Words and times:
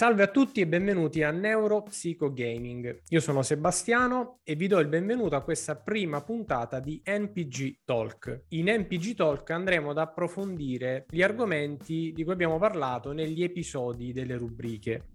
Salve 0.00 0.22
a 0.22 0.28
tutti 0.28 0.62
e 0.62 0.66
benvenuti 0.66 1.22
a 1.22 1.30
Neuropsico 1.30 2.32
Gaming. 2.32 3.02
Io 3.10 3.20
sono 3.20 3.42
Sebastiano 3.42 4.38
e 4.44 4.54
vi 4.54 4.66
do 4.66 4.78
il 4.78 4.88
benvenuto 4.88 5.36
a 5.36 5.42
questa 5.42 5.76
prima 5.76 6.22
puntata 6.22 6.80
di 6.80 7.02
NPG 7.04 7.80
Talk. 7.84 8.44
In 8.48 8.74
NPG 8.74 9.14
Talk 9.14 9.50
andremo 9.50 9.90
ad 9.90 9.98
approfondire 9.98 11.04
gli 11.10 11.20
argomenti 11.20 12.12
di 12.14 12.24
cui 12.24 12.32
abbiamo 12.32 12.56
parlato 12.56 13.12
negli 13.12 13.42
episodi 13.42 14.14
delle 14.14 14.38
rubriche 14.38 15.08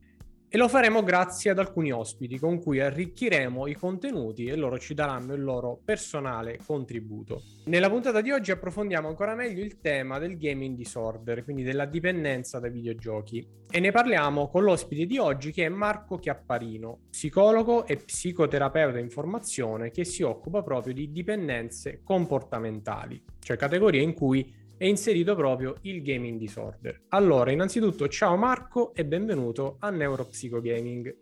e 0.56 0.58
lo 0.58 0.70
faremo 0.70 1.04
grazie 1.04 1.52
ad 1.52 1.60
alcuni 1.60 1.92
ospiti 1.92 2.40
con 2.40 2.62
cui 2.62 2.80
arricchiremo 2.80 3.68
i 3.68 3.74
contenuti 3.74 4.46
e 4.46 4.56
loro 4.56 4.80
ci 4.80 4.94
daranno 4.94 5.34
il 5.34 5.44
loro 5.44 5.82
personale 5.84 6.60
contributo. 6.66 7.42
Nella 7.66 7.90
puntata 7.90 8.22
di 8.22 8.32
oggi 8.32 8.52
approfondiamo 8.52 9.10
ancora 9.10 9.36
meglio 9.36 9.62
il 9.62 9.82
tema 9.82 10.18
del 10.18 10.38
gaming 10.38 10.78
disorder, 10.78 11.44
quindi 11.44 11.64
della 11.64 11.84
dipendenza 11.84 12.60
dai 12.60 12.72
videogiochi 12.72 13.46
e 13.70 13.80
ne 13.82 13.92
parliamo 13.92 14.48
con 14.48 14.64
l'ospite 14.64 15.06
di 15.06 15.18
oggi 15.18 15.52
che 15.52 15.66
è 15.66 15.70
Marco 15.70 16.16
Chiapparino, 16.16 17.00
psicologo 17.10 17.86
e 17.86 17.98
psicoterapeuta 17.98 18.98
in 18.98 19.10
formazione 19.10 19.92
che 19.92 20.06
si 20.06 20.24
occupa 20.24 20.64
proprio 20.64 20.94
di 20.94 21.12
dipendenze 21.12 22.00
comportamentali, 22.02 23.22
cioè 23.40 23.58
categorie 23.58 24.02
in 24.02 24.14
cui 24.14 24.64
è 24.78 24.86
inserito 24.86 25.36
proprio 25.36 25.76
il 25.82 26.02
gaming 26.02 26.38
disorder. 26.38 27.02
Allora, 27.10 27.52
innanzitutto 27.52 28.08
ciao 28.08 28.36
Marco 28.36 28.94
e 28.94 29.06
benvenuto 29.06 29.78
a 29.80 29.90
Neuropsicogaming. 29.90 31.16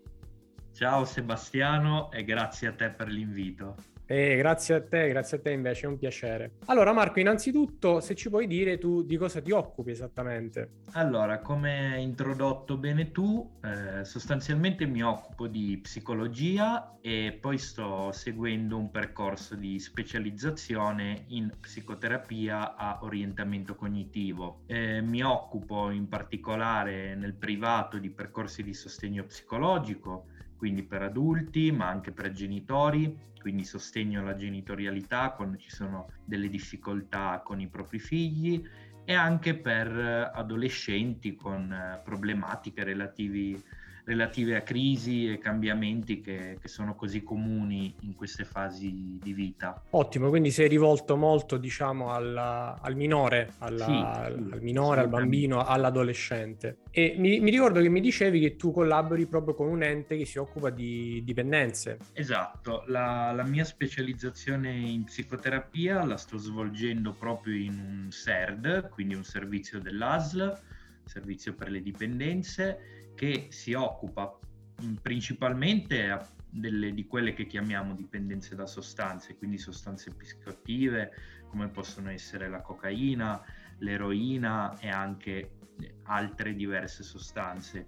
Ciao 0.74 1.06
Sebastiano 1.06 2.12
e 2.12 2.24
grazie 2.24 2.68
a 2.68 2.74
te 2.74 2.90
per 2.90 3.08
l'invito. 3.08 3.93
Eh, 4.06 4.36
grazie 4.36 4.76
a 4.76 4.82
te, 4.82 5.08
grazie 5.08 5.38
a 5.38 5.42
te 5.42 5.52
invece, 5.52 5.86
è 5.86 5.90
un 5.90 5.98
piacere. 5.98 6.56
Allora 6.66 6.92
Marco, 6.92 7.20
innanzitutto 7.20 8.02
se 8.02 8.16
ci 8.16 8.30
puoi 8.30 8.48
dire 8.48 8.78
tu 8.78 9.04
di 9.04 9.16
cosa 9.16 9.42
ti 9.42 9.52
occupi 9.52 9.92
esattamente? 9.92 10.82
Allora, 10.92 11.40
come 11.40 11.94
hai 11.94 12.04
introdotto 12.04 12.78
bene 12.78 13.12
tu, 13.12 13.60
eh, 13.64 14.04
sostanzialmente 14.04 14.86
mi 14.86 15.02
occupo 15.02 15.48
di 15.48 15.80
psicologia 15.82 16.98
e 17.02 17.38
poi 17.40 17.58
sto 17.58 18.12
seguendo 18.12 18.78
un 18.78 18.92
percorso 18.92 19.56
di 19.56 19.80
specializzazione 19.80 21.24
in 21.28 21.50
psicoterapia 21.60 22.76
a 22.76 23.00
orientamento 23.04 23.76
cognitivo. 23.76 24.64
Eh, 24.66 25.02
mi 25.02 25.24
occupo 25.24 25.90
in 25.90 26.08
particolare 26.10 27.16
nel 27.16 27.34
privato 27.34 27.98
di 27.98 28.10
percorsi 28.10 28.64
di 28.64 28.74
sostegno 28.74 29.24
psicologico, 29.24 30.28
quindi 30.64 30.84
per 30.84 31.02
adulti 31.02 31.74
ma 31.74 31.90
anche 31.90 32.14
per 32.14 32.32
genitori, 32.32 33.14
quindi 33.38 33.66
sostegno 33.66 34.22
alla 34.22 34.38
genitorialità 34.38 35.32
quando 35.32 35.58
ci 35.58 35.70
sono 35.70 36.08
delle 36.24 36.48
difficoltà 36.48 37.42
con 37.44 37.60
i 37.60 37.68
propri 37.68 38.00
figli 38.00 38.64
e 39.04 39.14
anche 39.14 39.58
per 39.58 39.92
adolescenti 40.34 41.36
con 41.36 41.70
eh, 41.70 42.00
problematiche 42.02 42.86
relativi 42.86 43.62
relative 44.06 44.56
a 44.58 44.62
crisi 44.62 45.32
e 45.32 45.38
cambiamenti 45.38 46.20
che, 46.20 46.58
che, 46.60 46.68
sono 46.68 46.96
così 46.96 47.24
comuni 47.24 47.96
in 48.02 48.16
queste 48.16 48.44
fasi 48.44 49.18
di 49.22 49.34
vita. 49.34 49.82
Ottimo, 49.92 50.30
quindi 50.30 50.52
sei 50.52 50.68
rivolto 50.68 51.16
molto 51.16 51.58
diciamo 51.58 52.14
alla, 52.14 52.80
al 52.82 52.96
minore, 52.96 53.54
alla, 53.60 53.86
sì, 53.86 53.92
al, 53.92 54.60
minore 54.62 55.02
al 55.02 55.10
bambino, 55.10 55.64
all'adolescente. 55.64 56.80
E 56.92 57.16
mi, 57.18 57.40
mi, 57.40 57.50
ricordo 57.50 57.82
che 57.82 57.90
mi 57.90 58.02
dicevi 58.02 58.40
che 58.40 58.56
tu 58.56 58.72
collabori 58.72 59.26
proprio 59.26 59.56
con 59.56 59.68
un 59.68 59.84
ente 59.84 60.18
che 60.18 60.26
si 60.26 60.38
occupa 60.38 60.70
di 60.70 61.22
dipendenze. 61.24 62.00
Esatto, 62.14 62.84
la, 62.88 63.32
la 63.32 63.44
mia 63.44 63.64
specializzazione 63.64 64.72
in 64.72 65.06
psicoterapia 65.06 66.04
la 66.04 66.18
sto 66.18 66.38
svolgendo 66.38 67.14
proprio 67.14 67.56
in 67.56 67.80
un 67.80 68.12
SERD, 68.12 68.90
quindi 68.90 69.16
un 69.16 69.24
servizio 69.24 69.80
dell'ASL, 69.80 70.60
servizio 71.06 71.54
per 71.54 71.70
le 71.70 71.82
dipendenze 71.82 73.12
che 73.16 73.48
si 73.50 73.74
occupa 73.74 74.38
mm, 74.82 74.96
principalmente 74.96 76.32
delle, 76.50 76.94
di 76.94 77.06
quelle 77.08 77.34
che 77.34 77.48
chiamiamo 77.48 77.96
dipendenze 77.96 78.56
da 78.56 78.68
sostanze, 78.68 79.36
quindi 79.36 79.58
sostanze 79.58 80.12
psicoattive 80.12 81.12
come 81.48 81.70
possono 81.70 82.10
essere 82.10 82.50
la 82.50 82.62
cocaina, 82.62 83.44
l'eroina 83.80 84.78
e 84.80 84.90
anche 84.90 85.52
eh, 85.80 85.96
altre 86.04 86.56
diverse 86.56 87.04
sostanze. 87.04 87.86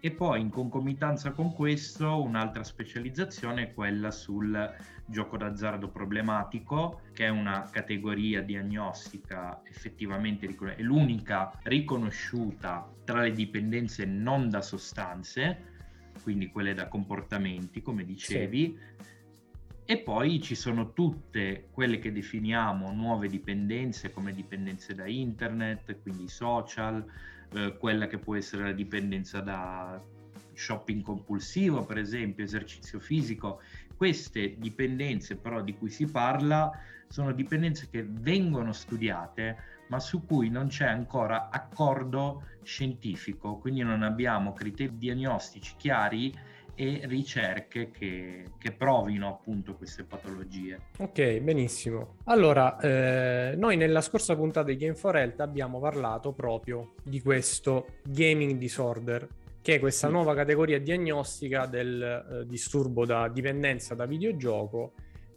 E 0.00 0.12
poi 0.12 0.40
in 0.40 0.50
concomitanza 0.50 1.32
con 1.32 1.52
questo 1.52 2.22
un'altra 2.22 2.62
specializzazione 2.62 3.62
è 3.62 3.74
quella 3.74 4.12
sul 4.12 4.74
gioco 5.06 5.36
d'azzardo 5.36 5.88
problematico, 5.88 7.00
che 7.12 7.24
è 7.24 7.28
una 7.28 7.68
categoria 7.70 8.40
diagnostica 8.42 9.60
effettivamente 9.64 10.46
è 10.46 10.82
l'unica 10.82 11.50
riconosciuta 11.64 12.88
tra 13.04 13.22
le 13.22 13.32
dipendenze 13.32 14.04
non 14.04 14.48
da 14.48 14.62
sostanze, 14.62 15.76
quindi 16.22 16.48
quelle 16.48 16.74
da 16.74 16.86
comportamenti, 16.86 17.82
come 17.82 18.04
dicevi. 18.04 18.78
Sì. 18.78 19.16
E 19.90 19.98
poi 19.98 20.40
ci 20.42 20.54
sono 20.54 20.92
tutte 20.92 21.68
quelle 21.72 21.98
che 21.98 22.12
definiamo 22.12 22.92
nuove 22.92 23.26
dipendenze, 23.26 24.12
come 24.12 24.34
dipendenze 24.34 24.94
da 24.94 25.06
internet, 25.06 26.02
quindi 26.02 26.28
social, 26.28 27.04
eh, 27.52 27.76
quella 27.78 28.06
che 28.06 28.18
può 28.18 28.34
essere 28.36 28.64
la 28.64 28.72
dipendenza 28.72 29.40
da 29.40 30.00
shopping 30.54 31.02
compulsivo, 31.02 31.84
per 31.84 31.98
esempio, 31.98 32.44
esercizio 32.44 32.98
fisico. 32.98 33.60
Queste 33.96 34.56
dipendenze 34.58 35.36
però 35.36 35.62
di 35.62 35.76
cui 35.76 35.90
si 35.90 36.06
parla 36.06 36.70
sono 37.08 37.32
dipendenze 37.32 37.88
che 37.88 38.04
vengono 38.06 38.72
studiate, 38.72 39.56
ma 39.88 39.98
su 39.98 40.24
cui 40.26 40.50
non 40.50 40.68
c'è 40.68 40.86
ancora 40.86 41.48
accordo 41.48 42.44
scientifico, 42.62 43.56
quindi 43.56 43.80
non 43.80 44.02
abbiamo 44.02 44.52
criteri 44.52 44.98
diagnostici 44.98 45.74
chiari 45.76 46.34
e 46.80 47.00
ricerche 47.06 47.90
che, 47.90 48.44
che, 48.56 48.70
provino 48.70 49.26
appunto 49.26 49.74
queste 49.74 50.04
patologie. 50.04 50.78
Ok, 50.98 51.40
benissimo. 51.40 52.18
Allora, 52.26 52.78
eh, 52.78 53.56
noi 53.56 53.76
nella 53.76 54.00
scorsa 54.00 54.36
puntata 54.36 54.68
di 54.68 54.76
Game 54.76 54.94
for 54.94 55.16
Health 55.16 55.40
abbiamo 55.40 55.80
parlato 55.80 56.30
proprio 56.30 56.94
di 57.02 57.20
questo 57.20 57.94
gaming 58.04 58.58
disorder, 58.58 59.26
che 59.60 59.74
è 59.74 59.78
questa 59.80 60.06
sì. 60.06 60.12
nuova 60.12 60.36
categoria 60.36 60.78
diagnostica 60.78 61.66
del 61.66 62.00
eh, 62.00 62.46
disturbo 62.46 63.04
da 63.04 63.26
dipendenza 63.26 63.96
da 63.96 64.06
videogioco 64.06 64.92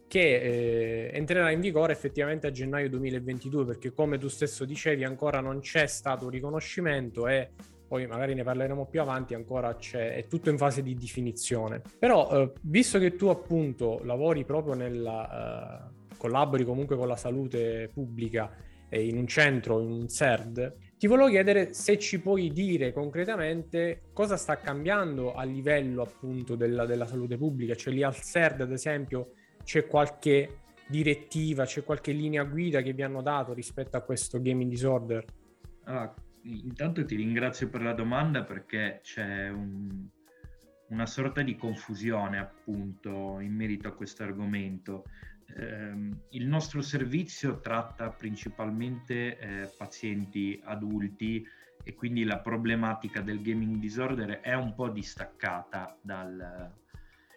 che 0.07 0.41
eh, 0.41 1.11
entrerà 1.13 1.49
in 1.51 1.61
vigore 1.61 1.93
effettivamente 1.93 2.45
a 2.45 2.51
gennaio 2.51 2.89
2022 2.89 3.63
perché 3.63 3.93
come 3.93 4.17
tu 4.17 4.27
stesso 4.27 4.65
dicevi 4.65 5.05
ancora 5.05 5.39
non 5.39 5.61
c'è 5.61 5.87
stato 5.87 6.25
un 6.25 6.31
riconoscimento 6.31 7.29
e 7.29 7.51
poi 7.91 8.07
magari 8.07 8.33
ne 8.35 8.43
parleremo 8.43 8.85
più 8.85 9.01
avanti, 9.01 9.33
ancora 9.33 9.75
c'è, 9.75 10.15
è 10.15 10.25
tutto 10.27 10.49
in 10.49 10.57
fase 10.57 10.81
di 10.81 10.95
definizione. 10.95 11.81
Però, 11.99 12.29
eh, 12.31 12.53
visto 12.61 12.97
che 12.99 13.17
tu 13.17 13.27
appunto 13.27 13.99
lavori 14.05 14.45
proprio 14.45 14.75
nella, 14.75 15.89
eh, 15.89 16.15
collabori 16.15 16.63
comunque 16.63 16.95
con 16.95 17.09
la 17.09 17.17
salute 17.17 17.89
pubblica 17.93 18.49
e 18.87 19.05
in 19.05 19.17
un 19.17 19.27
centro, 19.27 19.81
in 19.81 19.91
un 19.91 20.07
CERD, 20.07 20.73
ti 20.97 21.05
volevo 21.05 21.27
chiedere 21.27 21.73
se 21.73 21.99
ci 21.99 22.21
puoi 22.21 22.49
dire 22.53 22.93
concretamente 22.93 24.03
cosa 24.13 24.37
sta 24.37 24.55
cambiando 24.55 25.33
a 25.33 25.43
livello 25.43 26.01
appunto 26.01 26.55
della, 26.55 26.85
della 26.85 27.05
salute 27.05 27.35
pubblica, 27.35 27.75
cioè 27.75 27.93
lì 27.93 28.03
al 28.03 28.15
CERD 28.15 28.61
ad 28.61 28.71
esempio 28.71 29.33
c'è 29.65 29.85
qualche 29.85 30.59
direttiva, 30.87 31.65
c'è 31.65 31.83
qualche 31.83 32.13
linea 32.13 32.45
guida 32.45 32.81
che 32.81 32.93
vi 32.93 33.01
hanno 33.01 33.21
dato 33.21 33.51
rispetto 33.51 33.97
a 33.97 34.01
questo 34.01 34.41
gaming 34.41 34.69
disorder? 34.69 35.25
Ah, 35.83 36.13
intanto 36.43 37.05
ti 37.05 37.15
ringrazio 37.15 37.69
per 37.69 37.81
la 37.81 37.93
domanda 37.93 38.43
perché 38.43 38.99
c'è 39.03 39.49
un, 39.49 40.07
una 40.89 41.05
sorta 41.05 41.41
di 41.41 41.55
confusione 41.55 42.37
appunto 42.37 43.39
in 43.39 43.53
merito 43.53 43.87
a 43.87 43.93
questo 43.93 44.23
argomento. 44.23 45.05
Eh, 45.55 46.09
il 46.29 46.47
nostro 46.47 46.81
servizio 46.81 47.59
tratta 47.59 48.09
principalmente 48.09 49.37
eh, 49.37 49.69
pazienti 49.77 50.59
adulti 50.63 51.45
e 51.83 51.95
quindi 51.95 52.23
la 52.23 52.39
problematica 52.39 53.21
del 53.21 53.41
gaming 53.41 53.77
disorder 53.77 54.39
è 54.39 54.53
un 54.53 54.73
po' 54.73 54.89
distaccata 54.89 55.97
dal... 56.01 56.79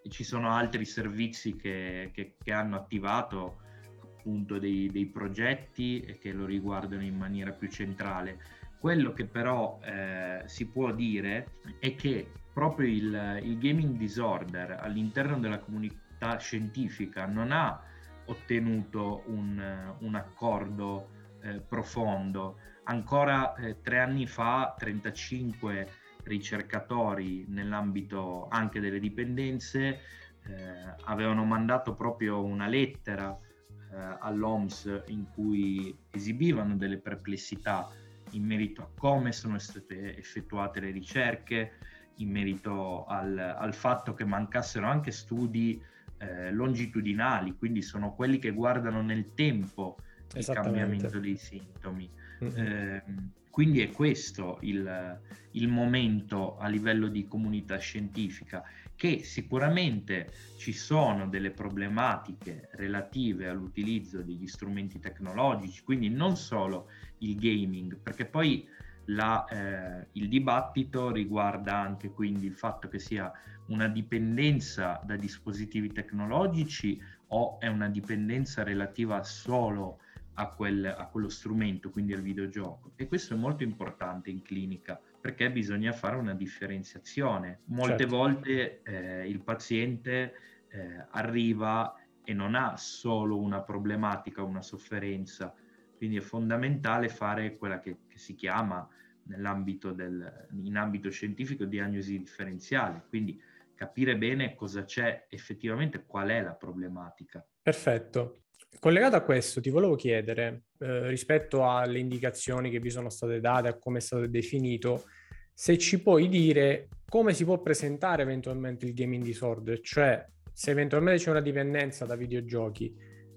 E 0.06 0.10
ci 0.10 0.22
sono 0.22 0.50
altri 0.50 0.84
servizi 0.84 1.56
che, 1.56 2.10
che, 2.12 2.36
che 2.42 2.52
hanno 2.52 2.76
attivato 2.76 3.62
appunto 4.02 4.58
dei, 4.58 4.90
dei 4.90 5.06
progetti 5.06 6.00
e 6.00 6.18
che 6.18 6.32
lo 6.32 6.44
riguardano 6.44 7.02
in 7.02 7.16
maniera 7.16 7.52
più 7.52 7.68
centrale 7.68 8.38
quello 8.84 9.14
che 9.14 9.24
però 9.24 9.80
eh, 9.82 10.42
si 10.44 10.66
può 10.66 10.92
dire 10.92 11.52
è 11.78 11.94
che 11.94 12.30
proprio 12.52 12.86
il, 12.86 13.40
il 13.42 13.56
gaming 13.56 13.96
disorder 13.96 14.72
all'interno 14.72 15.38
della 15.38 15.58
comunità 15.58 16.36
scientifica 16.36 17.24
non 17.24 17.50
ha 17.50 17.80
ottenuto 18.26 19.22
un, 19.28 19.94
un 20.00 20.14
accordo 20.14 21.08
eh, 21.40 21.62
profondo. 21.66 22.58
Ancora 22.82 23.54
eh, 23.54 23.80
tre 23.80 24.00
anni 24.00 24.26
fa 24.26 24.74
35 24.76 25.88
ricercatori 26.24 27.46
nell'ambito 27.48 28.48
anche 28.50 28.80
delle 28.80 29.00
dipendenze 29.00 29.86
eh, 29.86 30.94
avevano 31.04 31.46
mandato 31.46 31.94
proprio 31.94 32.44
una 32.44 32.66
lettera 32.66 33.34
eh, 33.34 34.16
all'OMS 34.20 35.04
in 35.06 35.24
cui 35.32 35.96
esibivano 36.10 36.76
delle 36.76 36.98
perplessità 36.98 37.88
in 38.30 38.44
merito 38.44 38.82
a 38.82 38.88
come 38.96 39.32
sono 39.32 39.58
state 39.58 40.16
effettuate 40.16 40.80
le 40.80 40.90
ricerche, 40.90 41.72
in 42.16 42.30
merito 42.30 43.04
al, 43.06 43.38
al 43.38 43.74
fatto 43.74 44.14
che 44.14 44.24
mancassero 44.24 44.86
anche 44.86 45.10
studi 45.10 45.82
eh, 46.18 46.52
longitudinali, 46.52 47.56
quindi 47.56 47.82
sono 47.82 48.14
quelli 48.14 48.38
che 48.38 48.50
guardano 48.50 49.02
nel 49.02 49.34
tempo 49.34 49.96
il 50.34 50.44
cambiamento 50.46 51.18
dei 51.18 51.36
sintomi. 51.36 52.10
Mm-hmm. 52.42 52.66
Eh, 52.66 53.02
quindi 53.50 53.82
è 53.82 53.90
questo 53.90 54.58
il, 54.62 55.20
il, 55.52 55.68
momento 55.68 56.56
a 56.56 56.66
livello 56.66 57.06
di 57.06 57.26
comunità 57.28 57.78
scientifica, 57.78 58.64
che 58.96 59.22
sicuramente 59.22 60.32
ci 60.56 60.72
sono 60.72 61.28
delle 61.28 61.50
problematiche 61.50 62.68
relative 62.72 63.48
all'utilizzo 63.48 64.22
degli 64.22 64.46
strumenti 64.46 64.98
tecnologici, 64.98 65.82
quindi 65.82 66.08
non 66.08 66.36
solo 66.36 66.88
il 67.18 67.36
gaming, 67.36 67.96
perché 67.96 68.24
poi 68.26 68.66
la, 69.06 69.44
eh, 69.46 70.08
il 70.12 70.28
dibattito 70.28 71.10
riguarda 71.10 71.76
anche 71.76 72.10
quindi 72.10 72.46
il 72.46 72.54
fatto 72.54 72.88
che 72.88 72.98
sia 72.98 73.30
una 73.66 73.88
dipendenza 73.88 75.00
da 75.04 75.16
dispositivi 75.16 75.92
tecnologici 75.92 77.00
o 77.28 77.58
è 77.58 77.66
una 77.66 77.88
dipendenza 77.88 78.62
relativa 78.62 79.22
solo 79.22 80.00
a, 80.34 80.48
quel, 80.48 80.84
a 80.84 81.06
quello 81.06 81.28
strumento, 81.28 81.90
quindi 81.90 82.12
al 82.12 82.22
videogioco. 82.22 82.92
E 82.96 83.06
questo 83.06 83.34
è 83.34 83.36
molto 83.36 83.62
importante 83.62 84.30
in 84.30 84.42
clinica 84.42 85.00
perché 85.24 85.50
bisogna 85.50 85.92
fare 85.92 86.16
una 86.16 86.34
differenziazione. 86.34 87.60
Molte 87.68 88.00
certo. 88.00 88.14
volte 88.14 88.82
eh, 88.82 89.26
il 89.26 89.40
paziente 89.40 90.34
eh, 90.68 91.06
arriva 91.12 91.98
e 92.22 92.34
non 92.34 92.54
ha 92.54 92.76
solo 92.76 93.38
una 93.38 93.62
problematica, 93.62 94.42
una 94.42 94.60
sofferenza, 94.60 95.54
quindi 95.96 96.18
è 96.18 96.20
fondamentale 96.20 97.08
fare 97.08 97.56
quella 97.56 97.80
che, 97.80 98.00
che 98.06 98.18
si 98.18 98.34
chiama 98.34 98.86
nell'ambito 99.22 99.92
del, 99.92 100.46
in 100.62 100.76
ambito 100.76 101.08
scientifico 101.08 101.64
diagnosi 101.64 102.18
differenziale, 102.18 103.06
quindi 103.08 103.40
capire 103.74 104.18
bene 104.18 104.54
cosa 104.54 104.84
c'è 104.84 105.24
effettivamente, 105.30 106.04
qual 106.04 106.28
è 106.28 106.42
la 106.42 106.52
problematica. 106.52 107.42
Perfetto. 107.62 108.43
Collegato 108.78 109.16
a 109.16 109.22
questo, 109.22 109.60
ti 109.60 109.70
volevo 109.70 109.94
chiedere, 109.94 110.64
eh, 110.78 111.08
rispetto 111.08 111.68
alle 111.68 111.98
indicazioni 111.98 112.70
che 112.70 112.80
vi 112.80 112.90
sono 112.90 113.08
state 113.08 113.40
date, 113.40 113.68
a 113.68 113.78
come 113.78 113.98
è 113.98 114.00
stato 114.00 114.26
definito, 114.26 115.04
se 115.52 115.78
ci 115.78 116.02
puoi 116.02 116.28
dire 116.28 116.88
come 117.08 117.32
si 117.32 117.44
può 117.44 117.60
presentare 117.60 118.22
eventualmente 118.22 118.86
il 118.86 118.92
gaming 118.92 119.22
disorder, 119.22 119.80
cioè 119.80 120.26
se 120.52 120.70
eventualmente 120.70 121.22
c'è 121.22 121.30
una 121.30 121.40
dipendenza 121.40 122.04
da 122.04 122.16
videogiochi, 122.16 122.94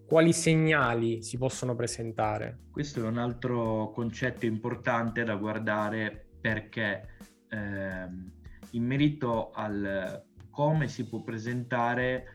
quali 0.08 0.34
segnali 0.34 1.22
si 1.22 1.38
possono 1.38 1.76
presentare? 1.76 2.60
Questo 2.72 3.04
è 3.04 3.08
un 3.08 3.18
altro 3.18 3.92
concetto 3.94 4.46
importante 4.46 5.24
da 5.24 5.36
guardare 5.36 6.30
perché 6.40 7.18
ehm, 7.50 8.32
in 8.72 8.84
merito 8.84 9.52
al 9.52 10.24
come 10.50 10.88
si 10.88 11.08
può 11.08 11.22
presentare 11.22 12.26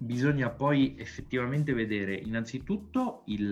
bisogna 0.00 0.48
poi 0.48 0.94
effettivamente 0.98 1.74
vedere 1.74 2.14
innanzitutto 2.14 3.22
il, 3.26 3.50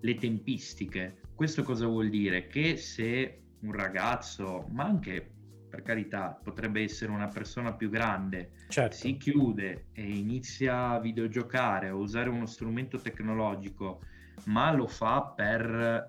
le 0.00 0.14
tempistiche. 0.14 1.20
Questo 1.34 1.62
cosa 1.62 1.86
vuol 1.86 2.10
dire? 2.10 2.46
Che 2.48 2.76
se 2.76 3.40
un 3.60 3.72
ragazzo, 3.72 4.66
ma 4.70 4.84
anche 4.84 5.38
per 5.70 5.82
carità, 5.82 6.38
potrebbe 6.42 6.82
essere 6.82 7.12
una 7.12 7.28
persona 7.28 7.72
più 7.72 7.88
grande, 7.88 8.50
certo. 8.68 8.96
si 8.96 9.16
chiude 9.16 9.86
e 9.92 10.02
inizia 10.02 10.88
a 10.90 11.00
videogiocare 11.00 11.90
o 11.90 11.98
usare 11.98 12.28
uno 12.28 12.44
strumento 12.44 12.98
tecnologico, 12.98 14.02
ma 14.46 14.72
lo 14.72 14.88
fa 14.88 15.22
per, 15.22 16.08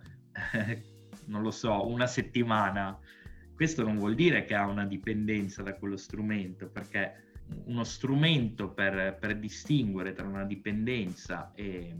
eh, 0.53 0.83
non 1.27 1.44
lo 1.44 1.51
so, 1.51 1.88
una 1.88 2.07
settimana, 2.07 3.00
questo 3.56 3.83
non 3.83 4.00
vuol 4.00 4.15
dire 4.15 4.44
che 4.44 4.56
ha 4.56 4.65
una 4.65 4.85
dipendenza 4.85 5.62
da 5.62 5.75
quello 5.75 5.95
strumento, 5.95 6.67
perché 6.67 7.30
uno 7.65 7.83
strumento 7.83 8.69
per, 8.69 9.18
per 9.19 9.38
distinguere 9.38 10.13
tra 10.13 10.27
una 10.27 10.45
dipendenza 10.45 11.51
e, 11.53 11.95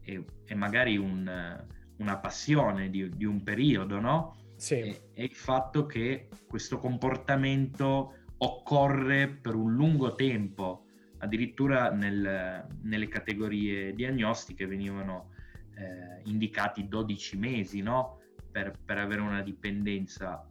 e, 0.00 0.24
e 0.44 0.54
magari 0.54 0.96
un, 0.96 1.64
una 1.96 2.18
passione 2.18 2.90
di, 2.90 3.08
di, 3.10 3.24
un 3.24 3.42
periodo, 3.42 4.00
no? 4.00 4.36
Sì. 4.56 4.76
È 5.12 5.22
il 5.22 5.34
fatto 5.34 5.86
che 5.86 6.28
questo 6.46 6.78
comportamento 6.78 8.14
occorre 8.38 9.28
per 9.28 9.54
un 9.54 9.74
lungo 9.74 10.14
tempo, 10.14 10.86
addirittura 11.18 11.90
nel, 11.90 12.66
nelle 12.82 13.08
categorie 13.08 13.94
diagnostiche 13.94 14.66
venivano 14.66 15.30
eh, 15.76 16.20
indicati 16.24 16.86
12 16.86 17.36
mesi 17.36 17.80
no? 17.80 18.20
per, 18.50 18.72
per, 18.84 18.98
avere 18.98 19.20
una 19.20 19.42
dipendenza 19.42 20.46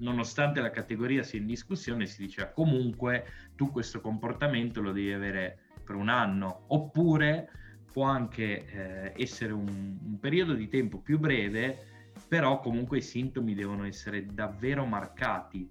nonostante 0.00 0.60
la 0.60 0.70
categoria 0.70 1.22
sia 1.22 1.38
in 1.38 1.46
discussione, 1.46 2.06
si 2.06 2.22
diceva 2.22 2.48
comunque 2.48 3.26
tu 3.54 3.70
questo 3.70 4.00
comportamento 4.00 4.80
lo 4.80 4.92
devi 4.92 5.12
avere 5.12 5.58
per 5.84 5.94
un 5.96 6.08
anno, 6.08 6.64
oppure 6.68 7.50
può 7.90 8.04
anche 8.04 8.66
eh, 8.66 9.12
essere 9.16 9.52
un, 9.52 9.98
un 10.02 10.18
periodo 10.20 10.54
di 10.54 10.68
tempo 10.68 10.98
più 10.98 11.18
breve, 11.18 11.86
però 12.28 12.60
comunque 12.60 12.98
i 12.98 13.02
sintomi 13.02 13.54
devono 13.54 13.84
essere 13.84 14.26
davvero 14.26 14.84
marcati. 14.84 15.68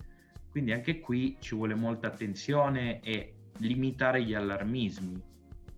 Quindi 0.50 0.72
anche 0.74 1.00
qui 1.00 1.38
ci 1.40 1.56
vuole 1.56 1.76
molta 1.76 2.08
attenzione 2.08 3.00
e 3.02 3.36
limitare 3.60 4.24
gli 4.24 4.34
allarmismi. 4.34 5.22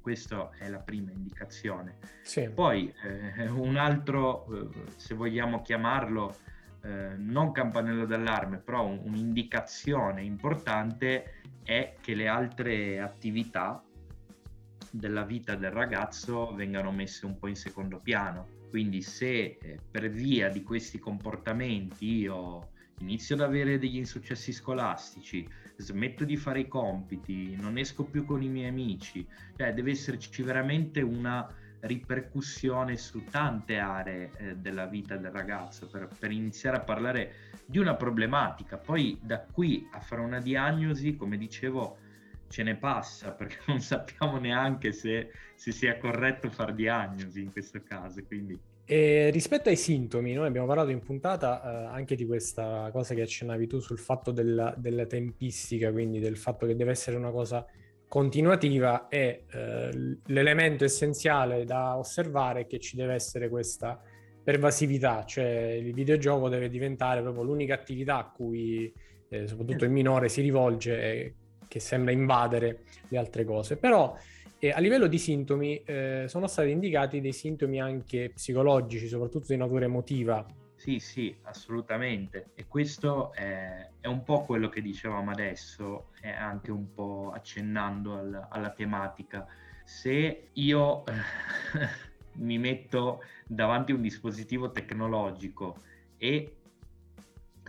Questa 0.01 0.49
è 0.57 0.67
la 0.69 0.79
prima 0.79 1.11
indicazione. 1.11 1.97
Sì. 2.23 2.49
Poi 2.49 2.91
eh, 3.03 3.47
un 3.49 3.75
altro, 3.75 4.47
eh, 4.51 4.69
se 4.95 5.13
vogliamo 5.13 5.61
chiamarlo, 5.61 6.35
eh, 6.83 7.15
non 7.17 7.51
campanello 7.51 8.05
d'allarme, 8.05 8.57
però 8.57 8.85
un, 8.85 9.01
un'indicazione 9.03 10.23
importante 10.23 11.41
è 11.63 11.95
che 12.01 12.15
le 12.15 12.27
altre 12.27 12.99
attività 12.99 13.83
della 14.89 15.23
vita 15.23 15.55
del 15.55 15.71
ragazzo 15.71 16.53
vengano 16.53 16.91
messe 16.91 17.25
un 17.25 17.37
po' 17.37 17.47
in 17.47 17.55
secondo 17.55 17.99
piano. 18.01 18.59
Quindi 18.69 19.01
se 19.01 19.57
eh, 19.61 19.79
per 19.89 20.09
via 20.09 20.49
di 20.49 20.63
questi 20.63 20.97
comportamenti 20.97 22.19
io 22.19 22.69
inizio 22.99 23.35
ad 23.35 23.41
avere 23.41 23.77
degli 23.77 23.97
insuccessi 23.97 24.51
scolastici, 24.51 25.47
smetto 25.75 26.23
di 26.23 26.37
fare 26.37 26.61
i 26.61 26.67
compiti, 26.67 27.55
non 27.55 27.77
esco 27.77 28.03
più 28.03 28.25
con 28.25 28.41
i 28.41 28.47
miei 28.47 28.69
amici, 28.69 29.27
cioè 29.57 29.73
deve 29.73 29.91
esserci 29.91 30.41
veramente 30.43 31.01
una 31.01 31.47
ripercussione 31.81 32.97
su 32.97 33.23
tante 33.25 33.77
aree 33.77 34.31
eh, 34.37 34.55
della 34.55 34.85
vita 34.85 35.17
del 35.17 35.31
ragazzo 35.31 35.87
per, 35.87 36.07
per, 36.17 36.31
iniziare 36.31 36.77
a 36.77 36.81
parlare 36.81 37.33
di 37.65 37.79
una 37.79 37.95
problematica. 37.95 38.77
Poi 38.77 39.17
da 39.21 39.39
qui 39.39 39.87
a 39.91 39.99
fare 39.99 40.21
una 40.21 40.39
diagnosi, 40.39 41.15
come 41.15 41.37
dicevo, 41.37 41.97
ce 42.47 42.63
ne 42.63 42.75
passa 42.75 43.31
perché 43.33 43.57
non 43.67 43.79
sappiamo 43.79 44.37
neanche 44.37 44.91
se, 44.91 45.31
se 45.55 45.71
sia 45.71 45.97
corretto 45.97 46.49
fare 46.49 46.73
diagnosi 46.73 47.41
in 47.41 47.51
questo 47.51 47.81
caso. 47.83 48.23
Quindi. 48.25 48.59
E 48.85 49.29
rispetto 49.31 49.69
ai 49.69 49.77
sintomi, 49.77 50.33
noi 50.33 50.47
abbiamo 50.47 50.67
parlato 50.67 50.89
in 50.89 51.01
puntata 51.01 51.61
eh, 51.63 51.95
anche 51.95 52.15
di 52.15 52.25
questa 52.25 52.89
cosa 52.91 53.13
che 53.13 53.21
accennavi 53.21 53.67
tu 53.67 53.79
sul 53.79 53.99
fatto 53.99 54.31
della, 54.31 54.73
della 54.77 55.05
tempistica, 55.05 55.91
quindi 55.91 56.19
del 56.19 56.37
fatto 56.37 56.65
che 56.65 56.75
deve 56.75 56.91
essere 56.91 57.15
una 57.15 57.31
cosa 57.31 57.65
continuativa 58.11 59.07
e 59.07 59.45
eh, 59.49 60.17
l'elemento 60.25 60.83
essenziale 60.83 61.63
da 61.63 61.97
osservare 61.97 62.61
è 62.61 62.67
che 62.67 62.77
ci 62.77 62.97
deve 62.97 63.13
essere 63.13 63.47
questa 63.47 63.97
pervasività, 64.43 65.23
cioè 65.23 65.79
il 65.79 65.93
videogioco 65.93 66.49
deve 66.49 66.67
diventare 66.67 67.21
proprio 67.21 67.43
l'unica 67.43 67.73
attività 67.73 68.17
a 68.17 68.29
cui 68.29 68.93
eh, 69.29 69.47
soprattutto 69.47 69.85
il 69.85 69.91
minore 69.91 70.27
si 70.27 70.41
rivolge 70.41 71.01
e 71.01 71.35
che 71.69 71.79
sembra 71.79 72.11
invadere 72.11 72.79
le 73.07 73.17
altre 73.17 73.45
cose. 73.45 73.77
Però 73.77 74.13
eh, 74.59 74.71
a 74.71 74.79
livello 74.81 75.07
di 75.07 75.17
sintomi 75.17 75.81
eh, 75.85 76.25
sono 76.27 76.47
stati 76.47 76.69
indicati 76.69 77.21
dei 77.21 77.31
sintomi 77.31 77.79
anche 77.79 78.31
psicologici, 78.35 79.07
soprattutto 79.07 79.53
di 79.53 79.55
natura 79.55 79.85
emotiva, 79.85 80.45
sì, 80.81 80.97
sì, 80.97 81.37
assolutamente. 81.43 82.49
E 82.55 82.65
questo 82.65 83.31
è, 83.33 83.87
è, 83.99 84.07
un 84.07 84.23
po' 84.23 84.41
quello 84.41 84.67
che 84.67 84.81
dicevamo 84.81 85.29
adesso, 85.29 86.07
e 86.19 86.31
anche 86.31 86.71
un 86.71 86.91
po' 86.91 87.31
accennando 87.35 88.17
al, 88.17 88.47
alla 88.49 88.71
tematica. 88.71 89.45
Se 89.85 90.49
io 90.51 91.03
mi 92.37 92.57
metto 92.57 93.21
davanti 93.45 93.91
a 93.91 93.95
un 93.95 94.01
dispositivo 94.01 94.71
tecnologico 94.71 95.83
e 96.17 96.55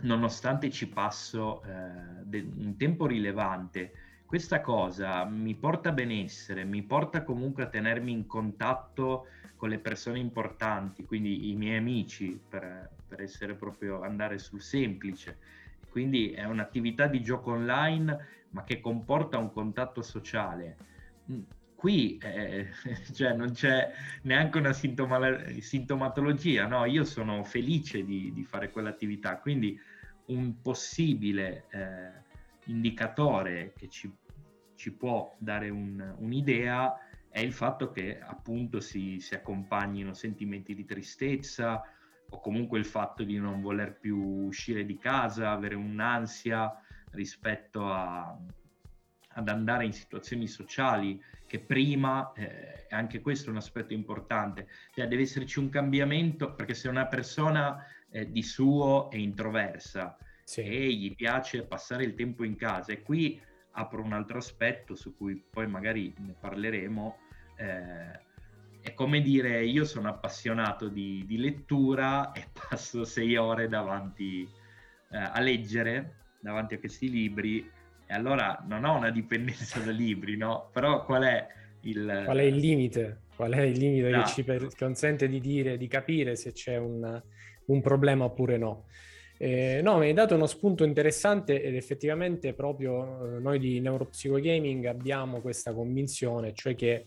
nonostante 0.01 0.71
ci 0.71 0.87
passo 0.87 1.61
eh, 1.65 2.23
de- 2.23 2.49
un 2.57 2.75
tempo 2.77 3.05
rilevante, 3.05 3.93
questa 4.33 4.61
cosa 4.61 5.25
mi 5.25 5.53
porta 5.53 5.91
benessere, 5.91 6.63
mi 6.63 6.81
porta 6.81 7.21
comunque 7.21 7.61
a 7.61 7.67
tenermi 7.67 8.11
in 8.11 8.25
contatto 8.25 9.27
con 9.55 9.69
le 9.69 9.77
persone 9.77 10.17
importanti, 10.17 11.05
quindi 11.05 11.51
i 11.51 11.55
miei 11.55 11.77
amici, 11.77 12.41
per, 12.49 12.89
per 13.07 13.21
essere 13.21 13.53
proprio 13.53 14.01
andare 14.01 14.39
sul 14.39 14.59
semplice. 14.59 15.37
Quindi 15.87 16.31
è 16.31 16.45
un'attività 16.45 17.05
di 17.05 17.21
gioco 17.21 17.51
online, 17.51 18.45
ma 18.49 18.63
che 18.63 18.81
comporta 18.81 19.37
un 19.37 19.51
contatto 19.51 20.01
sociale. 20.01 20.77
Mm, 21.31 21.41
qui 21.75 22.17
eh, 22.17 22.69
cioè 23.13 23.33
non 23.33 23.51
c'è 23.51 23.91
neanche 24.23 24.57
una 24.57 24.73
sintoma- 24.73 25.59
sintomatologia, 25.59 26.65
no? 26.65 26.85
Io 26.85 27.03
sono 27.03 27.43
felice 27.43 28.03
di, 28.03 28.33
di 28.33 28.43
fare 28.43 28.71
quell'attività, 28.71 29.37
quindi 29.37 29.79
un 30.25 30.59
possibile 30.59 31.67
eh, 31.69 32.31
indicatore 32.65 33.73
che 33.75 33.89
ci, 33.89 34.11
ci 34.83 34.91
può 34.91 35.33
dare 35.37 35.69
un, 35.69 36.15
un'idea 36.17 36.93
è 37.29 37.39
il 37.39 37.53
fatto 37.53 37.89
che 37.89 38.19
appunto 38.19 38.81
si, 38.81 39.21
si, 39.21 39.33
accompagnino 39.33 40.13
sentimenti 40.13 40.75
di 40.75 40.83
tristezza 40.83 41.81
o 42.29 42.39
comunque 42.41 42.79
il 42.79 42.85
fatto 42.85 43.23
di 43.23 43.37
non 43.37 43.61
voler 43.61 43.97
più 43.97 44.17
uscire 44.17 44.85
di 44.85 44.97
casa, 44.97 45.51
avere 45.51 45.75
un'ansia 45.75 46.69
rispetto 47.11 47.85
a, 47.85 48.37
ad 49.29 49.47
andare 49.47 49.85
in 49.85 49.93
situazioni 49.93 50.47
sociali 50.47 51.23
che 51.47 51.61
prima, 51.61 52.33
eh, 52.33 52.85
anche 52.89 53.21
questo 53.21 53.47
è 53.47 53.51
un 53.51 53.57
aspetto 53.57 53.93
importante, 53.93 54.67
cioè 54.93 55.07
deve 55.07 55.21
esserci 55.21 55.59
un 55.59 55.69
cambiamento 55.69 56.55
perché 56.55 56.73
se 56.73 56.89
una 56.89 57.07
persona 57.07 57.85
eh, 58.09 58.29
di 58.29 58.43
suo 58.43 59.09
è 59.09 59.15
introversa 59.15 60.17
sì. 60.43 60.59
e 60.59 60.93
gli 60.93 61.15
piace 61.15 61.63
passare 61.63 62.03
il 62.03 62.15
tempo 62.15 62.43
in 62.43 62.57
casa 62.57 62.91
e 62.91 63.01
qui 63.01 63.39
apro 63.73 64.01
un 64.01 64.13
altro 64.13 64.37
aspetto 64.37 64.95
su 64.95 65.15
cui 65.15 65.41
poi 65.49 65.67
magari 65.67 66.13
ne 66.17 66.35
parleremo, 66.39 67.17
eh, 67.57 68.19
è 68.81 68.93
come 68.93 69.21
dire 69.21 69.63
io 69.63 69.85
sono 69.85 70.09
appassionato 70.09 70.89
di, 70.89 71.23
di 71.25 71.37
lettura 71.37 72.31
e 72.31 72.47
passo 72.51 73.05
sei 73.05 73.37
ore 73.37 73.67
davanti 73.67 74.47
eh, 75.09 75.17
a 75.17 75.39
leggere 75.39 76.21
davanti 76.39 76.73
a 76.73 76.79
questi 76.79 77.09
libri 77.09 77.71
e 78.05 78.13
allora 78.13 78.61
non 78.67 78.83
ho 78.83 78.97
una 78.97 79.09
dipendenza 79.09 79.79
da 79.79 79.91
libri, 79.91 80.35
no? 80.35 80.69
Però 80.73 81.05
qual 81.05 81.23
è 81.23 81.47
il... 81.81 82.23
Qual 82.25 82.37
è 82.37 82.43
il 82.43 82.57
limite? 82.57 83.21
Qual 83.35 83.53
è 83.53 83.61
il 83.61 83.77
limite 83.77 84.09
esatto. 84.09 84.23
che 84.23 84.29
ci 84.29 84.43
per- 84.43 84.75
consente 84.77 85.27
di 85.27 85.39
dire, 85.39 85.77
di 85.77 85.87
capire 85.87 86.35
se 86.35 86.51
c'è 86.51 86.77
un, 86.77 87.21
un 87.65 87.81
problema 87.81 88.25
oppure 88.25 88.57
no? 88.57 88.85
Eh, 89.43 89.81
no, 89.81 89.97
mi 89.97 90.05
hai 90.05 90.13
dato 90.13 90.35
uno 90.35 90.45
spunto 90.45 90.85
interessante 90.85 91.61
ed 91.61 91.75
effettivamente 91.75 92.53
proprio 92.53 93.35
eh, 93.35 93.39
noi 93.39 93.59
di 93.59 93.81
Neuropsychogaming 93.81 94.85
abbiamo 94.85 95.41
questa 95.41 95.73
convinzione, 95.73 96.53
cioè 96.53 96.75
che 96.75 97.03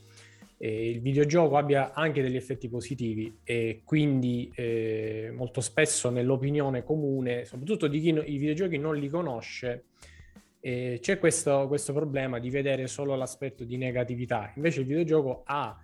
eh, 0.58 0.90
il 0.90 1.00
videogioco 1.00 1.56
abbia 1.56 1.94
anche 1.94 2.20
degli 2.20 2.36
effetti 2.36 2.68
positivi 2.68 3.38
e 3.42 3.80
quindi 3.84 4.52
eh, 4.54 5.32
molto 5.34 5.62
spesso 5.62 6.10
nell'opinione 6.10 6.84
comune, 6.84 7.46
soprattutto 7.46 7.86
di 7.86 8.00
chi 8.00 8.12
no, 8.12 8.20
i 8.20 8.36
videogiochi 8.36 8.76
non 8.76 8.96
li 8.96 9.08
conosce, 9.08 9.84
eh, 10.60 10.98
c'è 11.00 11.18
questo, 11.18 11.66
questo, 11.68 11.94
problema 11.94 12.38
di 12.38 12.50
vedere 12.50 12.86
solo 12.86 13.14
l'aspetto 13.14 13.64
di 13.64 13.78
negatività. 13.78 14.52
Invece 14.56 14.80
il 14.80 14.86
videogioco 14.86 15.40
ha 15.46 15.82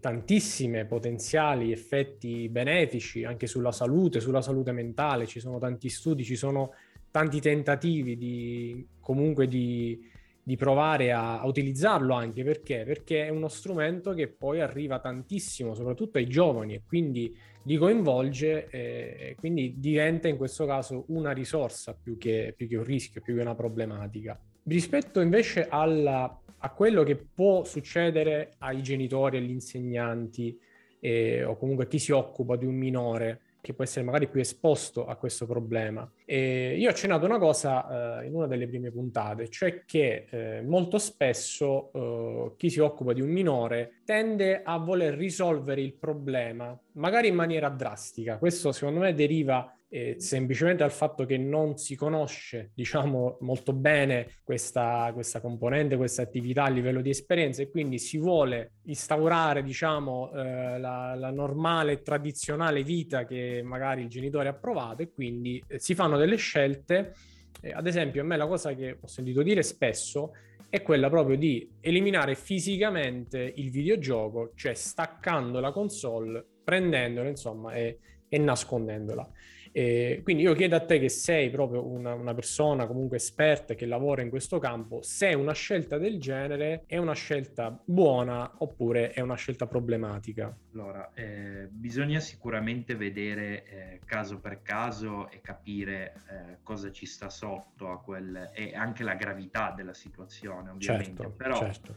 tantissimi 0.00 0.84
potenziali 0.86 1.72
effetti 1.72 2.48
benefici 2.48 3.24
anche 3.24 3.46
sulla 3.46 3.72
salute, 3.72 4.20
sulla 4.20 4.42
salute 4.42 4.72
mentale, 4.72 5.26
ci 5.26 5.40
sono 5.40 5.58
tanti 5.58 5.88
studi, 5.88 6.24
ci 6.24 6.36
sono 6.36 6.72
tanti 7.10 7.40
tentativi 7.40 8.16
di 8.16 8.86
comunque 9.00 9.46
di 9.46 10.10
di 10.44 10.56
provare 10.56 11.12
a, 11.12 11.40
a, 11.40 11.46
utilizzarlo 11.46 12.14
anche 12.14 12.42
perché? 12.42 12.82
Perché 12.84 13.26
è 13.26 13.28
uno 13.28 13.48
strumento 13.48 14.12
che 14.12 14.26
poi 14.28 14.60
arriva 14.60 14.98
tantissimo, 14.98 15.74
soprattutto 15.74 16.18
ai 16.18 16.26
giovani, 16.26 16.74
e 16.74 16.82
quindi 16.84 17.34
li 17.64 17.76
coinvolge 17.76 18.68
eh, 18.68 19.16
e 19.18 19.34
quindi 19.38 19.74
diventa 19.78 20.26
in 20.26 20.36
questo 20.36 20.66
caso 20.66 21.04
una 21.08 21.30
risorsa 21.30 21.94
più 21.94 22.18
che, 22.18 22.52
più 22.56 22.66
che 22.66 22.76
un 22.76 22.84
rischio, 22.84 23.20
più 23.20 23.36
che 23.36 23.40
una 23.40 23.54
problematica. 23.54 24.38
Rispetto 24.64 25.20
invece 25.20 25.68
alla, 25.68 26.40
a 26.64 26.70
quello 26.70 27.02
che 27.02 27.16
può 27.16 27.64
succedere 27.64 28.54
ai 28.58 28.82
genitori, 28.82 29.38
agli 29.38 29.50
insegnanti 29.50 30.58
eh, 31.00 31.42
o 31.42 31.56
comunque 31.56 31.84
a 31.84 31.88
chi 31.88 31.98
si 31.98 32.12
occupa 32.12 32.56
di 32.56 32.64
un 32.64 32.74
minore 32.74 33.40
che 33.60 33.74
può 33.74 33.84
essere 33.84 34.04
magari 34.04 34.28
più 34.28 34.40
esposto 34.40 35.06
a 35.06 35.14
questo 35.16 35.46
problema. 35.46 36.08
E 36.24 36.76
io 36.76 36.88
ho 36.88 36.90
accennato 36.90 37.26
una 37.26 37.38
cosa 37.38 38.20
eh, 38.20 38.26
in 38.26 38.34
una 38.34 38.46
delle 38.48 38.66
prime 38.66 38.90
puntate, 38.90 39.48
cioè 39.48 39.84
che 39.84 40.26
eh, 40.28 40.62
molto 40.62 40.98
spesso 40.98 41.92
eh, 41.92 42.52
chi 42.56 42.70
si 42.70 42.80
occupa 42.80 43.12
di 43.12 43.20
un 43.20 43.30
minore 43.30 44.00
tende 44.04 44.62
a 44.64 44.78
voler 44.78 45.14
risolvere 45.14 45.80
il 45.80 45.94
problema, 45.94 46.76
magari 46.92 47.28
in 47.28 47.36
maniera 47.36 47.68
drastica. 47.68 48.38
Questo 48.38 48.72
secondo 48.72 48.98
me 48.98 49.14
deriva 49.14 49.72
eh, 49.94 50.16
semplicemente 50.18 50.82
al 50.82 50.90
fatto 50.90 51.26
che 51.26 51.36
non 51.36 51.76
si 51.76 51.96
conosce, 51.96 52.70
diciamo, 52.74 53.36
molto 53.40 53.74
bene 53.74 54.38
questa, 54.42 55.10
questa, 55.12 55.42
componente, 55.42 55.98
questa 55.98 56.22
attività 56.22 56.64
a 56.64 56.70
livello 56.70 57.02
di 57.02 57.10
esperienza 57.10 57.60
e 57.60 57.68
quindi 57.68 57.98
si 57.98 58.16
vuole 58.16 58.76
instaurare, 58.84 59.62
diciamo, 59.62 60.32
eh, 60.32 60.78
la, 60.78 61.14
la, 61.14 61.30
normale 61.30 62.00
tradizionale 62.00 62.82
vita 62.82 63.26
che 63.26 63.60
magari 63.62 64.00
il 64.00 64.08
genitore 64.08 64.48
ha 64.48 64.54
provato 64.54 65.02
e 65.02 65.12
quindi 65.12 65.62
eh, 65.68 65.78
si 65.78 65.94
fanno 65.94 66.16
delle 66.16 66.36
scelte. 66.36 67.12
Eh, 67.60 67.72
ad 67.72 67.86
esempio, 67.86 68.22
a 68.22 68.24
me 68.24 68.38
la 68.38 68.46
cosa 68.46 68.72
che 68.74 68.96
ho 68.98 69.06
sentito 69.06 69.42
dire 69.42 69.62
spesso 69.62 70.32
è 70.70 70.80
quella 70.80 71.10
proprio 71.10 71.36
di 71.36 71.70
eliminare 71.82 72.34
fisicamente 72.34 73.52
il 73.56 73.70
videogioco, 73.70 74.52
cioè 74.54 74.72
staccando 74.72 75.60
la 75.60 75.70
console, 75.70 76.42
prendendola, 76.64 77.28
insomma, 77.28 77.74
e, 77.74 77.98
e 78.26 78.38
nascondendola. 78.38 79.30
E 79.74 80.20
quindi 80.22 80.42
io 80.42 80.52
chiedo 80.52 80.76
a 80.76 80.84
te 80.84 80.98
che 80.98 81.08
sei 81.08 81.48
proprio 81.48 81.86
una, 81.86 82.12
una, 82.12 82.34
persona 82.34 82.86
comunque 82.86 83.16
esperta 83.16 83.72
che 83.72 83.86
lavora 83.86 84.20
in 84.20 84.28
questo 84.28 84.58
campo, 84.58 85.00
se 85.00 85.32
una 85.32 85.54
scelta 85.54 85.96
del 85.96 86.20
genere 86.20 86.84
è 86.86 86.98
una 86.98 87.14
scelta 87.14 87.80
buona 87.82 88.52
oppure 88.58 89.12
è 89.12 89.20
una 89.20 89.34
scelta 89.34 89.66
problematica. 89.66 90.54
Allora, 90.74 91.10
eh, 91.14 91.68
bisogna 91.70 92.20
sicuramente 92.20 92.94
vedere 92.96 93.64
eh, 93.64 94.00
caso 94.04 94.40
per 94.40 94.60
caso 94.60 95.30
e 95.30 95.40
capire 95.40 96.14
eh, 96.28 96.58
cosa 96.62 96.92
ci 96.92 97.06
sta 97.06 97.30
sotto 97.30 97.90
a 97.90 98.02
quel, 98.02 98.50
e 98.52 98.74
anche 98.74 99.02
la 99.02 99.14
gravità 99.14 99.72
della 99.74 99.94
situazione, 99.94 100.68
ovviamente. 100.68 101.22
Certo, 101.22 101.30
Però 101.30 101.56
certo. 101.56 101.96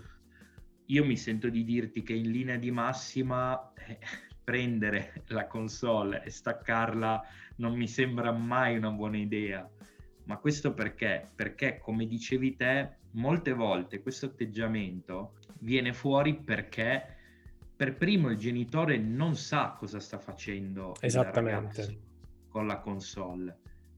io 0.86 1.04
mi 1.04 1.18
sento 1.18 1.50
di 1.50 1.66
dirti 1.66 2.04
che 2.04 2.14
in 2.14 2.32
linea 2.32 2.56
di 2.56 2.72
massima 2.72 3.74
eh, 3.74 4.00
prendere 4.46 5.24
la 5.28 5.48
console 5.48 6.24
e 6.24 6.30
staccarla 6.30 7.22
non 7.58 7.76
mi 7.76 7.88
sembra 7.88 8.32
mai 8.32 8.78
una 8.78 8.92
buona 8.92 9.18
idea. 9.18 9.70
Ma 10.26 10.38
questo 10.38 10.74
perché? 10.74 11.30
Perché, 11.36 11.80
come 11.80 12.08
dicevi 12.08 12.56
te, 12.56 12.98
molte 13.12 13.54
volte 13.54 14.02
questo 14.02 14.28
atteggiamento 14.28 15.34
viene 15.60 15.94
fuori 15.94 16.36
perché 16.36 17.16
per 17.76 17.96
primo 17.96 18.30
il 18.30 18.38
genitore 18.38 18.98
non 18.98 19.36
sa 19.36 19.76
cosa 19.78 20.00
sta 20.00 20.18
facendo 20.18 20.96
Esattamente. 21.02 22.00
con 22.48 22.68
la 22.68 22.80
console. 22.80 23.58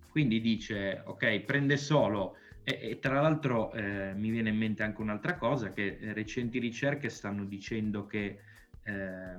Quindi 0.10 0.42
dice, 0.42 1.02
ok, 1.06 1.42
prende 1.42 1.78
solo. 1.78 2.38
E, 2.64 2.80
e 2.82 3.00
tra 3.00 3.22
l'altro 3.22 3.72
eh, 3.74 4.14
mi 4.16 4.30
viene 4.30 4.50
in 4.50 4.58
mente 4.58 4.84
anche 4.84 5.02
un'altra 5.02 5.36
cosa, 5.36 5.72
che 5.72 5.98
recenti 6.14 6.58
ricerche 6.60 7.10
stanno 7.10 7.46
dicendo 7.46 8.08
che 8.08 8.40
eh, 8.84 9.38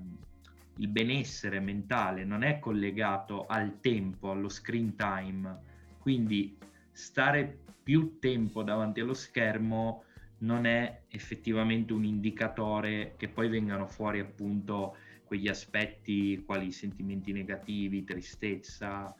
il 0.78 0.88
benessere 0.88 1.60
mentale 1.60 2.24
non 2.24 2.42
è 2.42 2.58
collegato 2.58 3.46
al 3.46 3.80
tempo, 3.80 4.30
allo 4.30 4.48
screen 4.48 4.94
time, 4.96 5.58
quindi 5.98 6.56
stare 6.92 7.58
più 7.82 8.18
tempo 8.18 8.62
davanti 8.62 9.00
allo 9.00 9.14
schermo 9.14 10.04
non 10.38 10.66
è 10.66 11.02
effettivamente 11.08 11.92
un 11.92 12.04
indicatore 12.04 13.14
che 13.16 13.28
poi 13.28 13.48
vengano 13.48 13.86
fuori 13.86 14.20
appunto 14.20 14.96
quegli 15.24 15.48
aspetti 15.48 16.42
quali 16.46 16.70
sentimenti 16.70 17.32
negativi, 17.32 18.04
tristezza, 18.04 19.14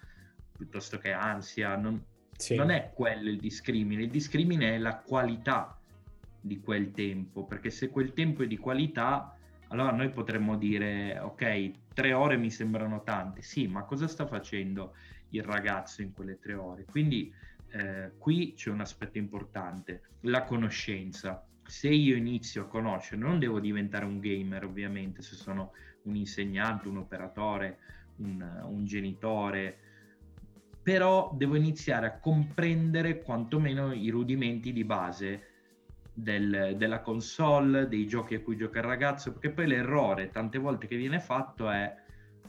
piuttosto 0.57 0.99
che 0.99 1.13
ansia, 1.13 1.77
non, 1.77 2.03
sì. 2.37 2.55
non 2.55 2.71
è 2.71 2.93
quello 2.95 3.29
il 3.29 3.39
discrimine, 3.39 4.05
il 4.05 4.11
discrimine 4.11 4.75
è 4.75 4.79
la 4.79 4.97
qualità 4.99 5.79
di 6.41 6.61
quel 6.61 6.93
tempo, 6.93 7.45
perché 7.45 7.71
se 7.71 7.91
quel 7.91 8.13
tempo 8.13 8.43
è 8.43 8.47
di 8.47 8.57
qualità 8.57 9.37
allora 9.69 9.93
noi 9.93 10.11
potremmo 10.11 10.57
dire, 10.57 11.19
ok, 11.19 11.73
tre 11.95 12.13
ore 12.13 12.37
mi 12.37 12.51
sembrano 12.51 13.03
tante, 13.03 13.43
sì, 13.43 13.67
ma 13.67 13.85
cosa 13.85 14.09
sta 14.09 14.27
facendo 14.27 14.95
il 15.31 15.43
ragazzo 15.43 16.03
in 16.03 16.13
quelle 16.13 16.39
tre 16.39 16.55
ore? 16.55 16.85
Quindi 16.85 17.33
eh, 17.71 18.13
qui 18.19 18.55
c'è 18.55 18.71
un 18.71 18.81
aspetto 18.81 19.19
importante, 19.19 20.03
la 20.23 20.45
conoscenza. 20.45 21.45
Se 21.63 21.89
io 21.89 22.17
inizio 22.17 22.63
a 22.63 22.67
conoscere, 22.67 23.21
non 23.21 23.39
devo 23.39 23.61
diventare 23.61 24.07
un 24.07 24.21
gamer 24.21 24.65
ovviamente, 24.65 25.21
se 25.21 25.35
sono 25.35 25.73
un 26.05 26.17
insegnante, 26.17 26.89
un 26.89 26.97
operatore, 26.97 27.79
un, 28.17 28.63
un 28.65 28.85
genitore, 28.87 29.79
però 30.83 31.31
devo 31.37 31.57
iniziare 31.57 32.07
a 32.07 32.19
comprendere 32.19 33.21
quantomeno 33.21 33.93
i 33.93 34.09
rudimenti 34.09 34.73
di 34.73 34.85
base 34.85 35.48
del, 36.21 36.75
della 36.77 37.01
console, 37.01 37.87
dei 37.89 38.07
giochi 38.07 38.35
a 38.35 38.41
cui 38.41 38.57
gioca 38.57 38.79
il 38.79 38.85
ragazzo, 38.85 39.33
perché 39.33 39.51
poi 39.51 39.69
l'errore 39.69 40.31
tante 40.31 40.59
volte 40.59 40.87
che 40.87 40.97
viene 40.97 41.21
fatto 41.21 41.71
è, 41.71 41.95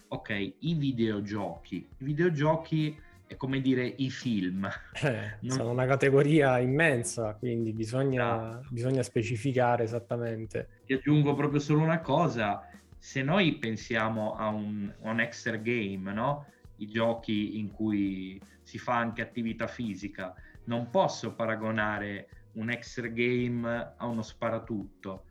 ok, 0.07 0.55
i 0.59 0.73
videogiochi, 0.73 1.75
i 1.75 2.03
videogiochi 2.03 2.99
è 3.27 3.35
come 3.35 3.61
dire 3.61 3.85
i 3.85 4.09
film. 4.09 4.67
Eh, 5.03 5.37
non... 5.41 5.57
Sono 5.57 5.69
una 5.69 5.85
categoria 5.85 6.57
immensa, 6.57 7.35
quindi 7.35 7.71
bisogna, 7.73 8.53
no. 8.53 8.61
bisogna 8.69 9.03
specificare 9.03 9.83
esattamente. 9.83 10.81
Ti 10.85 10.93
aggiungo 10.93 11.35
proprio 11.35 11.59
solo 11.59 11.83
una 11.83 11.99
cosa, 11.99 12.67
se 12.97 13.21
noi 13.21 13.53
pensiamo 13.57 14.35
a 14.35 14.47
un, 14.47 14.91
un 15.01 15.19
extra 15.19 15.57
game, 15.57 16.11
no? 16.11 16.45
i 16.77 16.87
giochi 16.87 17.59
in 17.59 17.71
cui 17.71 18.41
si 18.63 18.79
fa 18.79 18.97
anche 18.97 19.21
attività 19.21 19.67
fisica. 19.67 20.33
Non 20.65 20.89
posso 20.89 21.33
paragonare 21.33 22.29
un 22.53 22.69
extra 22.69 23.07
game 23.07 23.93
a 23.97 24.05
uno 24.05 24.21
sparatutto. 24.21 25.25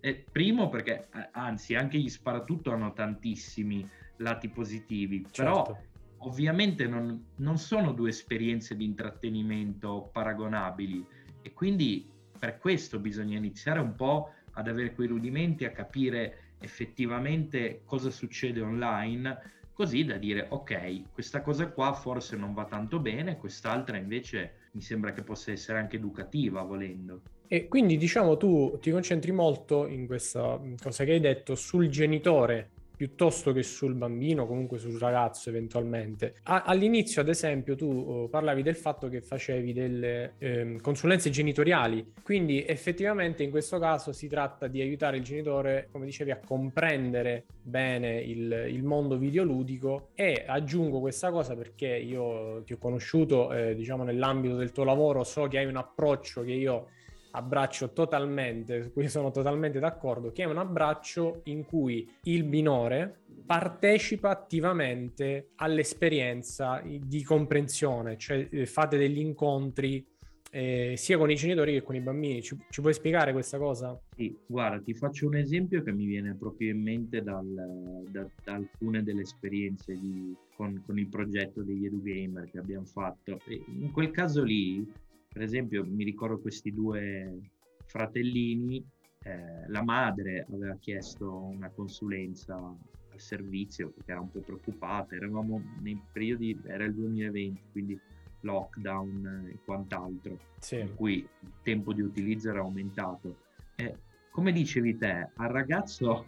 E 0.00 0.24
primo 0.30 0.68
perché, 0.68 1.08
anzi, 1.32 1.74
anche 1.74 1.98
gli 1.98 2.08
sparatutto 2.08 2.70
hanno 2.70 2.92
tantissimi 2.92 3.88
lati 4.18 4.48
positivi, 4.48 5.26
certo. 5.30 5.62
però 5.62 5.80
ovviamente 6.18 6.86
non, 6.86 7.32
non 7.36 7.58
sono 7.58 7.92
due 7.92 8.10
esperienze 8.10 8.76
di 8.76 8.84
intrattenimento 8.84 10.10
paragonabili 10.12 11.04
e 11.42 11.52
quindi 11.52 12.08
per 12.38 12.58
questo 12.58 12.98
bisogna 12.98 13.36
iniziare 13.36 13.80
un 13.80 13.94
po' 13.94 14.30
ad 14.52 14.68
avere 14.68 14.94
quei 14.94 15.08
rudimenti, 15.08 15.64
a 15.64 15.72
capire 15.72 16.52
effettivamente 16.58 17.82
cosa 17.84 18.10
succede 18.10 18.60
online, 18.60 19.52
così 19.72 20.04
da 20.04 20.16
dire 20.16 20.46
ok, 20.48 21.12
questa 21.12 21.42
cosa 21.42 21.68
qua 21.68 21.92
forse 21.92 22.36
non 22.36 22.54
va 22.54 22.64
tanto 22.64 23.00
bene, 23.00 23.36
quest'altra 23.36 23.96
invece 23.96 24.63
mi 24.74 24.80
sembra 24.80 25.12
che 25.12 25.22
possa 25.22 25.52
essere 25.52 25.78
anche 25.78 25.96
educativa 25.96 26.62
volendo. 26.62 27.22
E 27.46 27.68
quindi 27.68 27.96
diciamo 27.96 28.36
tu 28.36 28.78
ti 28.80 28.90
concentri 28.90 29.30
molto 29.30 29.86
in 29.86 30.06
questa 30.06 30.60
cosa 30.80 31.04
che 31.04 31.12
hai 31.12 31.20
detto 31.20 31.54
sul 31.54 31.88
genitore 31.88 32.70
piuttosto 32.96 33.52
che 33.52 33.62
sul 33.62 33.94
bambino, 33.94 34.46
comunque 34.46 34.78
sul 34.78 34.98
ragazzo 34.98 35.48
eventualmente. 35.48 36.36
A- 36.44 36.62
all'inizio, 36.62 37.20
ad 37.20 37.28
esempio, 37.28 37.74
tu 37.74 37.86
uh, 37.86 38.28
parlavi 38.30 38.62
del 38.62 38.76
fatto 38.76 39.08
che 39.08 39.20
facevi 39.20 39.72
delle 39.72 40.34
eh, 40.38 40.78
consulenze 40.80 41.30
genitoriali, 41.30 42.12
quindi 42.22 42.64
effettivamente 42.64 43.42
in 43.42 43.50
questo 43.50 43.78
caso 43.78 44.12
si 44.12 44.28
tratta 44.28 44.66
di 44.66 44.80
aiutare 44.80 45.16
il 45.16 45.22
genitore, 45.22 45.88
come 45.90 46.04
dicevi, 46.04 46.30
a 46.30 46.38
comprendere 46.44 47.44
bene 47.62 48.20
il, 48.20 48.66
il 48.68 48.82
mondo 48.82 49.16
videoludico 49.16 50.08
e 50.14 50.44
aggiungo 50.46 51.00
questa 51.00 51.30
cosa 51.30 51.56
perché 51.56 51.88
io 51.88 52.62
ti 52.64 52.74
ho 52.74 52.78
conosciuto, 52.78 53.52
eh, 53.52 53.74
diciamo, 53.74 54.04
nell'ambito 54.04 54.56
del 54.56 54.72
tuo 54.72 54.84
lavoro, 54.84 55.24
so 55.24 55.46
che 55.48 55.58
hai 55.58 55.66
un 55.66 55.76
approccio 55.76 56.42
che 56.42 56.52
io 56.52 56.88
abbraccio 57.34 57.92
totalmente, 57.92 58.82
su 58.82 58.92
cui 58.92 59.08
sono 59.08 59.30
totalmente 59.30 59.78
d'accordo, 59.78 60.30
che 60.32 60.42
è 60.42 60.46
un 60.46 60.58
abbraccio 60.58 61.40
in 61.44 61.64
cui 61.64 62.08
il 62.24 62.44
minore 62.44 63.22
partecipa 63.44 64.30
attivamente 64.30 65.50
all'esperienza 65.56 66.82
di 66.84 67.22
comprensione, 67.22 68.16
cioè 68.16 68.48
eh, 68.50 68.66
fate 68.66 68.96
degli 68.96 69.18
incontri 69.18 70.04
eh, 70.50 70.94
sia 70.96 71.18
con 71.18 71.32
i 71.32 71.34
genitori 71.34 71.72
che 71.72 71.82
con 71.82 71.96
i 71.96 72.00
bambini. 72.00 72.40
Ci, 72.40 72.56
ci, 72.70 72.80
puoi 72.80 72.94
spiegare 72.94 73.32
questa 73.32 73.58
cosa? 73.58 74.00
Sì, 74.14 74.36
guarda, 74.46 74.80
ti 74.80 74.94
faccio 74.94 75.26
un 75.26 75.34
esempio 75.34 75.82
che 75.82 75.92
mi 75.92 76.06
viene 76.06 76.36
proprio 76.36 76.70
in 76.70 76.80
mente 76.80 77.22
dal, 77.22 78.04
da, 78.08 78.24
da, 78.44 78.54
alcune 78.54 79.02
delle 79.02 79.22
esperienze 79.22 79.98
di, 79.98 80.32
con, 80.54 80.80
con, 80.86 80.96
il 80.96 81.08
progetto 81.08 81.62
degli 81.62 81.86
EduGamer 81.86 82.48
che 82.48 82.58
abbiamo 82.58 82.86
fatto. 82.86 83.40
In 83.48 83.90
quel 83.90 84.12
caso 84.12 84.44
lì 84.44 84.88
per 85.34 85.42
esempio, 85.42 85.84
mi 85.84 86.04
ricordo 86.04 86.38
questi 86.38 86.72
due 86.72 87.40
fratellini, 87.86 88.86
eh, 89.24 89.66
la 89.66 89.82
madre 89.82 90.46
aveva 90.48 90.76
chiesto 90.78 91.34
una 91.34 91.70
consulenza 91.70 92.54
al 92.54 93.20
servizio 93.20 93.90
perché 93.90 94.12
era 94.12 94.20
un 94.20 94.30
po' 94.30 94.38
preoccupata, 94.38 95.16
eravamo 95.16 95.60
nei 95.80 96.00
periodi, 96.12 96.56
era 96.64 96.84
il 96.84 96.94
2020, 96.94 97.62
quindi 97.72 98.00
lockdown 98.42 99.50
e 99.52 99.58
quant'altro, 99.64 100.38
sì. 100.60 100.78
in 100.78 100.94
cui 100.94 101.14
il 101.16 101.52
tempo 101.64 101.92
di 101.92 102.02
utilizzo 102.02 102.50
era 102.50 102.60
aumentato. 102.60 103.38
Eh, 103.74 103.98
come 104.30 104.52
dicevi 104.52 104.96
te, 104.96 105.30
al 105.34 105.48
ragazzo 105.48 106.22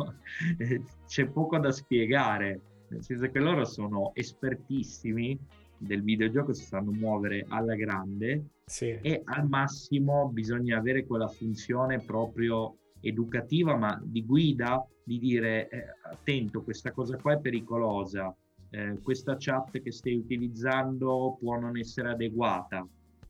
c'è 1.07 1.29
poco 1.29 1.59
da 1.59 1.71
spiegare, 1.71 2.61
nel 2.89 3.05
senso 3.05 3.31
che 3.31 3.39
loro 3.39 3.65
sono 3.65 4.11
espertissimi 4.15 5.39
del 5.79 6.03
videogioco 6.03 6.53
si 6.53 6.65
sanno 6.65 6.91
muovere 6.91 7.45
alla 7.49 7.77
grande 7.77 8.47
sì. 8.69 8.99
e 9.01 9.23
al 9.25 9.49
massimo 9.49 10.29
bisogna 10.29 10.79
avere 10.79 11.07
quella 11.07 11.29
funzione 11.29 12.01
proprio 12.01 12.79
educativa 13.01 13.77
ma 13.77 14.01
di 14.05 14.25
guida 14.25 14.85
di 15.05 15.21
dire 15.21 15.69
eh, 15.69 15.85
attento 16.03 16.63
questa 16.63 16.91
cosa 16.91 17.17
qua 17.17 17.35
è 17.35 17.39
pericolosa 17.39 18.35
eh, 18.71 18.99
questa 19.03 19.37
chat 19.39 19.81
che 19.81 19.93
stai 19.93 20.17
utilizzando 20.17 21.37
può 21.39 21.57
non 21.59 21.77
essere 21.79 22.11
adeguata 22.11 22.85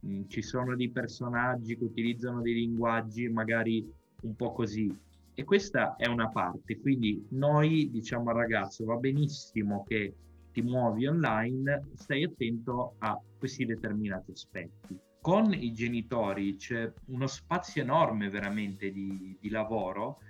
mm, 0.07 0.23
ci 0.29 0.41
sono 0.41 0.75
dei 0.75 0.89
personaggi 0.89 1.77
che 1.77 1.85
utilizzano 1.85 2.41
dei 2.41 2.55
linguaggi 2.55 3.29
magari 3.29 3.87
un 4.23 4.35
po' 4.35 4.53
così 4.53 4.91
e 5.35 5.45
questa 5.45 5.97
è 5.97 6.07
una 6.07 6.29
parte 6.29 6.81
quindi 6.81 7.27
noi 7.31 7.91
diciamo 7.91 8.31
al 8.31 8.37
ragazzo 8.37 8.87
va 8.87 8.97
benissimo 8.97 9.85
che 9.87 10.15
ti 10.57 10.63
muovi 10.63 11.07
online, 11.07 11.89
stai 11.97 12.25
attento 12.25 12.95
a 13.01 13.21
questi 13.37 13.67
determinati 13.67 14.31
aspetti. 14.31 15.06
Con 15.27 15.53
i 15.53 15.73
genitori 15.73 16.55
c'è 16.55 16.89
uno 17.07 17.27
spazio 17.27 17.83
enorme 17.83 18.31
veramente 18.31 18.93
di, 18.93 19.37
di 19.41 19.51
lavoro, 19.51 20.21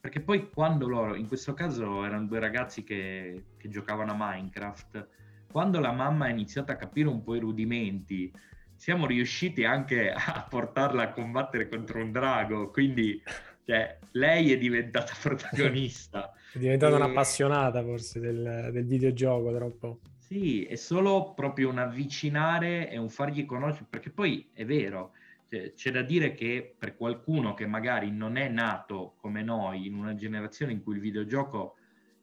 perché 0.00 0.22
poi 0.22 0.48
quando 0.48 0.88
loro, 0.88 1.14
in 1.14 1.28
questo 1.28 1.52
caso 1.52 2.02
erano 2.02 2.24
due 2.24 2.38
ragazzi 2.38 2.82
che, 2.82 3.42
che 3.58 3.68
giocavano 3.68 4.12
a 4.12 4.16
Minecraft, 4.18 5.08
quando 5.52 5.78
la 5.78 5.92
mamma 5.92 6.24
ha 6.24 6.28
iniziato 6.30 6.72
a 6.72 6.76
capire 6.76 7.06
un 7.06 7.22
po' 7.22 7.34
i 7.34 7.38
rudimenti, 7.38 8.32
siamo 8.74 9.04
riusciti 9.04 9.62
anche 9.64 10.10
a 10.10 10.46
portarla 10.48 11.02
a 11.02 11.12
combattere 11.12 11.68
contro 11.68 12.02
un 12.02 12.10
drago, 12.10 12.70
quindi 12.70 13.22
cioè, 13.66 13.98
lei 14.12 14.54
è 14.54 14.56
diventata 14.56 15.12
protagonista. 15.20 16.32
è 16.54 16.58
diventata 16.58 16.94
e... 16.94 16.96
un'appassionata 17.02 17.82
forse 17.82 18.20
del, 18.20 18.70
del 18.72 18.86
videogioco 18.86 19.54
troppo. 19.54 20.00
Sì, 20.28 20.64
è 20.64 20.74
solo 20.74 21.34
proprio 21.34 21.68
un 21.70 21.78
avvicinare 21.78 22.90
e 22.90 22.96
un 22.98 23.08
fargli 23.08 23.44
conoscere, 23.46 23.86
perché 23.88 24.10
poi 24.10 24.50
è 24.52 24.64
vero, 24.64 25.12
cioè, 25.48 25.72
c'è 25.72 25.92
da 25.92 26.02
dire 26.02 26.34
che 26.34 26.74
per 26.76 26.96
qualcuno 26.96 27.54
che 27.54 27.64
magari 27.66 28.10
non 28.10 28.36
è 28.36 28.48
nato 28.48 29.14
come 29.16 29.42
noi 29.44 29.86
in 29.86 29.94
una 29.94 30.14
generazione 30.16 30.72
in 30.72 30.82
cui 30.82 30.94
il 30.96 31.00
videogioco 31.00 31.76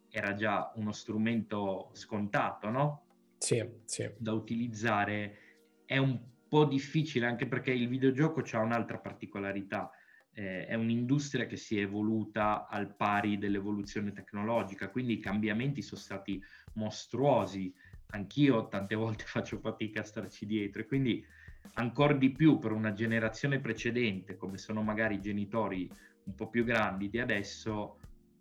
era 0.09 0.33
già 0.33 0.73
uno 0.75 0.91
strumento 0.91 1.91
scontato, 1.93 2.69
no? 2.69 3.05
Sì, 3.39 3.61
sì. 3.85 4.09
Da 4.15 4.31
utilizzare, 4.33 5.37
è 5.85 5.97
un 5.97 6.31
po' 6.47 6.65
difficile 6.65 7.25
anche 7.25 7.47
perché 7.47 7.71
il 7.71 7.87
videogioco 7.87 8.41
ha 8.51 8.59
un'altra 8.59 8.99
particolarità 8.99 9.89
eh, 10.31 10.65
è 10.65 10.75
un'industria 10.75 11.45
che 11.45 11.57
si 11.57 11.77
è 11.77 11.81
evoluta 11.81 12.67
al 12.67 12.95
pari 12.95 13.37
dell'evoluzione 13.37 14.11
tecnologica, 14.11 14.89
quindi 14.89 15.13
i 15.13 15.19
cambiamenti 15.19 15.81
sono 15.81 15.99
stati 16.01 16.41
mostruosi. 16.73 17.73
Anch'io 18.07 18.67
tante 18.67 18.95
volte 18.95 19.23
faccio 19.27 19.59
fatica 19.59 20.01
a 20.01 20.03
starci 20.03 20.45
dietro 20.45 20.81
e 20.81 20.85
quindi 20.85 21.25
ancora 21.75 22.13
di 22.13 22.31
più 22.31 22.59
per 22.59 22.71
una 22.71 22.93
generazione 22.93 23.59
precedente, 23.59 24.37
come 24.37 24.57
sono 24.57 24.81
magari 24.81 25.15
i 25.15 25.21
genitori 25.21 25.89
un 26.25 26.35
po' 26.35 26.47
più 26.47 26.63
grandi 26.63 27.09
di 27.09 27.19
adesso, 27.19 27.97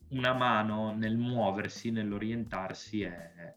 una 0.09 0.33
mano 0.35 0.95
nel 0.95 1.17
muoversi, 1.17 1.91
nell'orientarsi 1.91 3.03
è, 3.03 3.55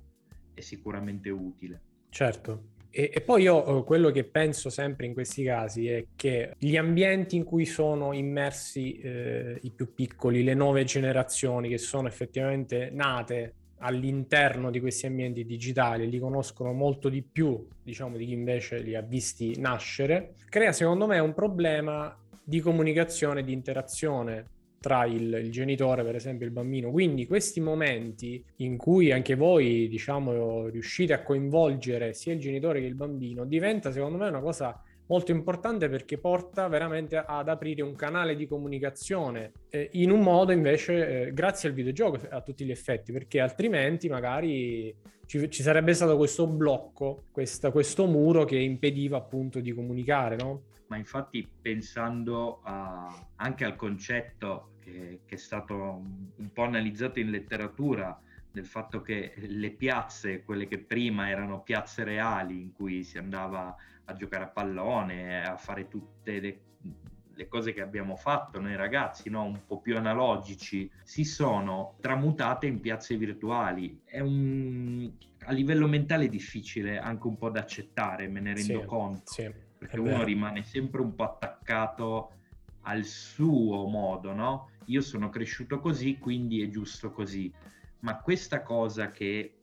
è 0.53 0.61
sicuramente 0.61 1.29
utile. 1.29 1.81
Certo, 2.09 2.75
e, 2.97 3.11
e, 3.13 3.19
poi 3.19 3.41
io 3.41 3.79
eh, 3.79 3.83
quello 3.83 4.09
che 4.09 4.23
penso 4.23 4.69
sempre 4.69 5.05
in 5.05 5.13
questi 5.13 5.43
casi 5.43 5.89
è 5.89 6.05
che 6.15 6.53
gli 6.57 6.77
ambienti 6.77 7.35
in 7.35 7.43
cui 7.43 7.65
sono 7.65 8.13
immersi 8.13 8.97
eh, 8.99 9.59
i 9.63 9.71
più 9.71 9.93
piccoli, 9.93 10.45
le 10.45 10.53
nuove 10.53 10.85
generazioni 10.85 11.67
che 11.67 11.77
sono 11.77 12.07
effettivamente 12.07 12.89
nate 12.93 13.53
all'interno 13.85 14.71
di 14.71 14.79
questi 14.79 15.05
ambienti 15.05 15.45
digitali, 15.45 16.09
li 16.09 16.19
conoscono 16.19 16.73
molto 16.73 17.07
di 17.07 17.21
più, 17.21 17.67
diciamo, 17.83 18.17
di 18.17 18.25
chi 18.25 18.33
invece 18.33 18.79
li 18.79 18.95
ha 18.95 19.01
visti 19.01 19.59
nascere, 19.59 20.33
crea 20.49 20.71
secondo 20.71 21.05
me 21.05 21.19
un 21.19 21.33
problema 21.33 22.17
di 22.43 22.59
comunicazione, 22.59 23.43
di 23.43 23.53
interazione 23.53 24.53
tra 24.79 25.05
il, 25.05 25.33
il, 25.33 25.51
genitore, 25.51 26.03
per 26.03 26.15
esempio, 26.15 26.45
e 26.45 26.49
il 26.49 26.53
bambino. 26.53 26.91
Quindi 26.91 27.25
questi 27.25 27.59
momenti 27.59 28.43
in 28.57 28.77
cui 28.77 29.11
anche 29.11 29.35
voi, 29.35 29.87
diciamo, 29.87 30.67
riuscite 30.67 31.13
a 31.13 31.23
coinvolgere 31.23 32.13
sia 32.13 32.33
il 32.33 32.39
genitore 32.39 32.79
che 32.79 32.85
il 32.85 32.95
bambino, 32.95 33.45
diventa 33.45 33.91
secondo 33.91 34.17
me 34.17 34.27
una 34.27 34.41
cosa 34.41 34.79
molto 35.07 35.31
importante 35.31 35.89
perché 35.89 36.17
porta 36.17 36.67
veramente 36.67 37.17
ad 37.17 37.49
aprire 37.49 37.83
un 37.83 37.95
canale 37.95 38.35
di 38.35 38.47
comunicazione 38.47 39.51
eh, 39.69 39.89
in 39.93 40.11
un 40.11 40.21
modo 40.21 40.51
invece 40.51 41.27
eh, 41.27 41.33
grazie 41.33 41.69
al 41.69 41.75
videogioco 41.75 42.19
a 42.29 42.41
tutti 42.41 42.65
gli 42.65 42.71
effetti 42.71 43.11
perché 43.11 43.39
altrimenti 43.39 44.09
magari 44.09 44.95
ci, 45.25 45.49
ci 45.49 45.61
sarebbe 45.61 45.93
stato 45.93 46.17
questo 46.17 46.47
blocco 46.47 47.25
questa, 47.31 47.71
questo 47.71 48.05
muro 48.07 48.45
che 48.45 48.57
impediva 48.57 49.17
appunto 49.17 49.59
di 49.59 49.73
comunicare 49.73 50.35
no? 50.37 50.61
ma 50.87 50.97
infatti 50.97 51.47
pensando 51.61 52.61
a, 52.63 53.27
anche 53.35 53.65
al 53.65 53.75
concetto 53.75 54.73
che, 54.79 55.21
che, 55.25 55.35
è 55.35 55.37
stato 55.37 55.73
un 55.75 56.51
po' 56.53 56.63
analizzato 56.63 57.19
in 57.19 57.31
letteratura, 57.31 58.19
del 58.51 58.65
fatto 58.65 59.01
che 59.01 59.33
le 59.35 59.71
piazze, 59.71 60.43
quelle 60.43 60.67
che 60.67 60.79
prima 60.79 61.29
erano 61.29 61.61
piazze 61.61 62.03
reali 62.03 62.61
in 62.61 62.71
cui 62.71 63.03
si 63.03 63.17
andava 63.17 63.75
a 64.05 64.13
giocare 64.13 64.43
a 64.43 64.47
pallone, 64.47 65.45
a 65.45 65.57
fare 65.57 65.87
tutte 65.87 66.39
le, 66.39 66.59
le 67.33 67.47
cose 67.47 67.73
che 67.73 67.81
abbiamo 67.81 68.15
fatto 68.15 68.59
noi 68.59 68.75
ragazzi, 68.75 69.29
no? 69.29 69.43
un 69.43 69.65
po' 69.65 69.81
più 69.81 69.97
analogici, 69.97 70.89
si 71.03 71.23
sono 71.23 71.95
tramutate 71.99 72.67
in 72.67 72.79
piazze 72.79 73.17
virtuali. 73.17 74.01
È 74.05 74.19
un, 74.19 75.11
a 75.45 75.51
livello 75.51 75.87
mentale 75.87 76.29
difficile 76.29 76.97
anche 76.97 77.27
un 77.27 77.37
po' 77.37 77.49
da 77.49 77.59
accettare, 77.61 78.27
me 78.27 78.39
ne 78.39 78.53
rendo 78.53 78.81
sì, 78.81 78.85
conto, 78.85 79.31
sì, 79.31 79.51
perché 79.77 79.99
uno 79.99 80.23
rimane 80.23 80.63
sempre 80.63 81.01
un 81.01 81.13
po' 81.15 81.23
attaccato 81.23 82.31
al 82.81 83.03
suo 83.03 83.87
modo, 83.87 84.33
no? 84.33 84.69
Io 84.85 85.01
sono 85.01 85.29
cresciuto 85.29 85.79
così, 85.79 86.17
quindi 86.17 86.61
è 86.61 86.69
giusto 86.69 87.11
così. 87.11 87.51
Ma 88.01 88.19
questa 88.19 88.61
cosa 88.61 89.09
che 89.09 89.54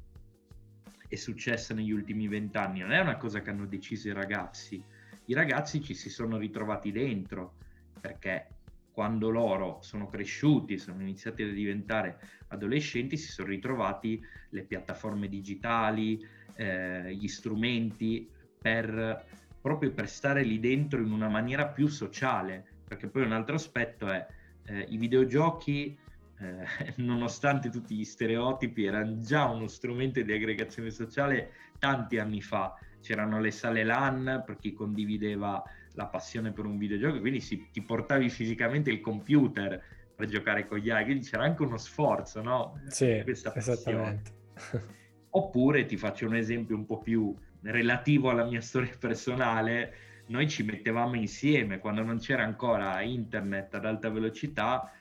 è 1.13 1.17
successa 1.17 1.75
negli 1.75 1.91
ultimi 1.91 2.27
vent'anni 2.27 2.81
non 2.81 2.93
è 2.93 2.99
una 2.99 3.19
cosa 3.19 3.43
che 3.43 3.51
hanno 3.51 3.67
deciso 3.67 4.09
i 4.09 4.15
ragazzi. 4.15 4.83
I 5.27 5.35
ragazzi 5.35 5.83
ci 5.83 5.93
si 5.93 6.09
sono 6.09 6.39
ritrovati 6.39 6.91
dentro 6.91 7.57
perché 8.01 8.47
quando 8.93 9.29
loro 9.29 9.79
sono 9.83 10.09
cresciuti, 10.09 10.79
sono 10.79 11.03
iniziati 11.03 11.43
a 11.43 11.53
diventare 11.53 12.19
adolescenti, 12.49 13.19
si 13.19 13.31
sono 13.31 13.49
ritrovati 13.49 14.25
le 14.51 14.63
piattaforme 14.63 15.29
digitali, 15.29 16.27
eh, 16.55 17.15
gli 17.15 17.29
strumenti 17.29 18.27
per 18.59 19.27
proprio 19.61 19.93
per 19.93 20.09
stare 20.09 20.43
lì 20.43 20.59
dentro 20.61 21.03
in 21.03 21.13
una 21.13 21.29
maniera 21.29 21.67
più 21.67 21.89
sociale, 21.89 22.65
perché 22.89 23.07
poi 23.07 23.23
un 23.25 23.33
altro 23.33 23.57
aspetto 23.57 24.09
è 24.09 24.27
eh, 24.65 24.87
i 24.89 24.97
videogiochi, 24.97 25.97
eh, 26.43 26.95
nonostante 26.99 27.71
tutti 27.71 27.95
gli 27.95 28.05
stereotipi, 28.05 28.85
erano 28.85 29.19
già 29.19 29.47
uno 29.47 29.69
strumento 29.69 30.21
di 30.21 30.33
aggregazione 30.33 30.91
sociale 30.91 31.53
tanti 31.79 32.19
anni 32.19 32.43
fa. 32.43 32.75
C'erano 33.01 33.41
le 33.41 33.51
sale 33.51 33.85
LAN 33.85 34.43
per 34.45 34.59
chi 34.59 34.73
condivideva 34.73 35.63
la 35.95 36.07
passione 36.07 36.53
per 36.53 36.65
un 36.65 36.79
videogioco, 36.79 37.21
quindi 37.21 37.41
si, 37.41 37.69
ti 37.71 37.83
portavi 37.83 38.29
fisicamente 38.29 38.91
il 38.91 39.01
computer 39.01 39.83
per 40.15 40.27
giocare 40.27 40.67
con 40.67 40.79
gli 40.79 40.91
altri, 40.91 41.07
quindi 41.07 41.27
c'era 41.27 41.45
anche 41.45 41.63
uno 41.63 41.77
sforzo, 41.77 42.43
no? 42.43 42.81
Sì, 42.89 43.21
Questa 43.23 43.55
esattamente. 43.55 44.31
Oppure 45.35 45.87
ti 45.87 45.97
faccio 45.97 46.27
un 46.27 46.37
esempio 46.37 46.77
un 46.77 46.85
po' 46.87 47.01
più 47.01 47.35
relativo 47.63 48.31
alla 48.31 48.45
mia 48.45 48.61
storia 48.61 48.95
personale, 48.99 49.95
noi 50.27 50.49
ci 50.49 50.63
mettevamo 50.63 51.15
insieme 51.15 51.79
quando 51.79 52.03
non 52.03 52.19
c'era 52.19 52.45
ancora 52.45 53.01
internet 53.01 53.75
ad 53.75 53.85
alta 53.85 54.11
velocità, 54.11 54.93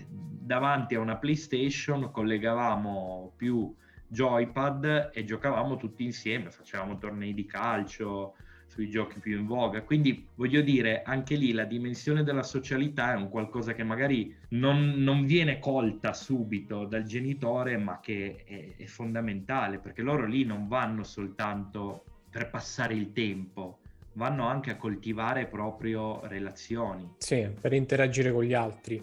davanti 0.00 0.94
a 0.94 1.00
una 1.00 1.16
PlayStation 1.16 2.10
collegavamo 2.10 3.32
più 3.36 3.74
joypad 4.08 5.10
e 5.12 5.24
giocavamo 5.24 5.76
tutti 5.76 6.04
insieme, 6.04 6.50
facevamo 6.50 6.98
tornei 6.98 7.34
di 7.34 7.44
calcio, 7.44 8.34
sui 8.66 8.90
giochi 8.90 9.20
più 9.20 9.38
in 9.38 9.46
voga. 9.46 9.82
Quindi 9.82 10.26
voglio 10.34 10.60
dire, 10.60 11.02
anche 11.02 11.34
lì 11.34 11.52
la 11.52 11.64
dimensione 11.64 12.22
della 12.22 12.42
socialità 12.42 13.12
è 13.12 13.16
un 13.16 13.28
qualcosa 13.28 13.72
che 13.72 13.84
magari 13.84 14.34
non, 14.50 14.94
non 14.98 15.24
viene 15.24 15.58
colta 15.58 16.12
subito 16.12 16.84
dal 16.84 17.04
genitore, 17.04 17.76
ma 17.76 18.00
che 18.00 18.44
è, 18.44 18.82
è 18.82 18.86
fondamentale, 18.86 19.78
perché 19.78 20.02
loro 20.02 20.26
lì 20.26 20.44
non 20.44 20.68
vanno 20.68 21.04
soltanto 21.04 22.04
per 22.30 22.50
passare 22.50 22.94
il 22.94 23.12
tempo, 23.12 23.78
vanno 24.12 24.46
anche 24.46 24.72
a 24.72 24.76
coltivare 24.76 25.46
proprio 25.46 26.26
relazioni. 26.26 27.14
Sì, 27.18 27.48
per 27.58 27.72
interagire 27.72 28.32
con 28.32 28.44
gli 28.44 28.54
altri. 28.54 29.02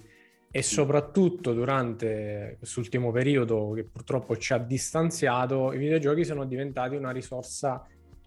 E 0.56 0.62
soprattutto 0.62 1.52
durante 1.52 2.58
quest'ultimo 2.60 3.12
periodo 3.12 3.72
che 3.72 3.86
purtroppo 3.86 4.38
ci 4.38 4.54
ha 4.54 4.60
distanziato, 4.60 5.74
i 5.74 5.80
videogiochi 5.80 6.24
sono 6.24 6.46
diventati 6.46 6.96
una 6.96 7.10
risorsa 7.10 7.84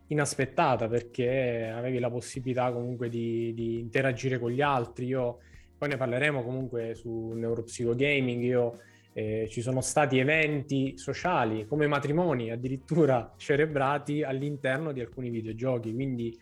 inaspettata 0.08 0.88
perché 0.88 1.72
avevi 1.72 2.00
la 2.00 2.10
possibilità 2.10 2.72
comunque 2.72 3.08
di, 3.08 3.54
di, 3.54 3.78
interagire 3.78 4.40
con 4.40 4.50
gli 4.50 4.60
altri. 4.60 5.06
Io 5.06 5.38
poi 5.78 5.88
ne 5.88 5.96
parleremo 5.96 6.42
comunque 6.42 6.96
su 6.96 7.30
Neuropsicogaming. 7.36 8.42
Io 8.42 8.80
eh, 9.12 9.46
ci 9.48 9.60
sono 9.60 9.80
stati 9.80 10.18
eventi 10.18 10.98
sociali 10.98 11.64
come 11.64 11.86
matrimoni 11.86 12.50
addirittura 12.50 13.34
cerebrati 13.38 14.24
all'interno 14.24 14.90
di 14.90 15.00
alcuni 15.00 15.30
videogiochi, 15.30 15.94
quindi 15.94 16.36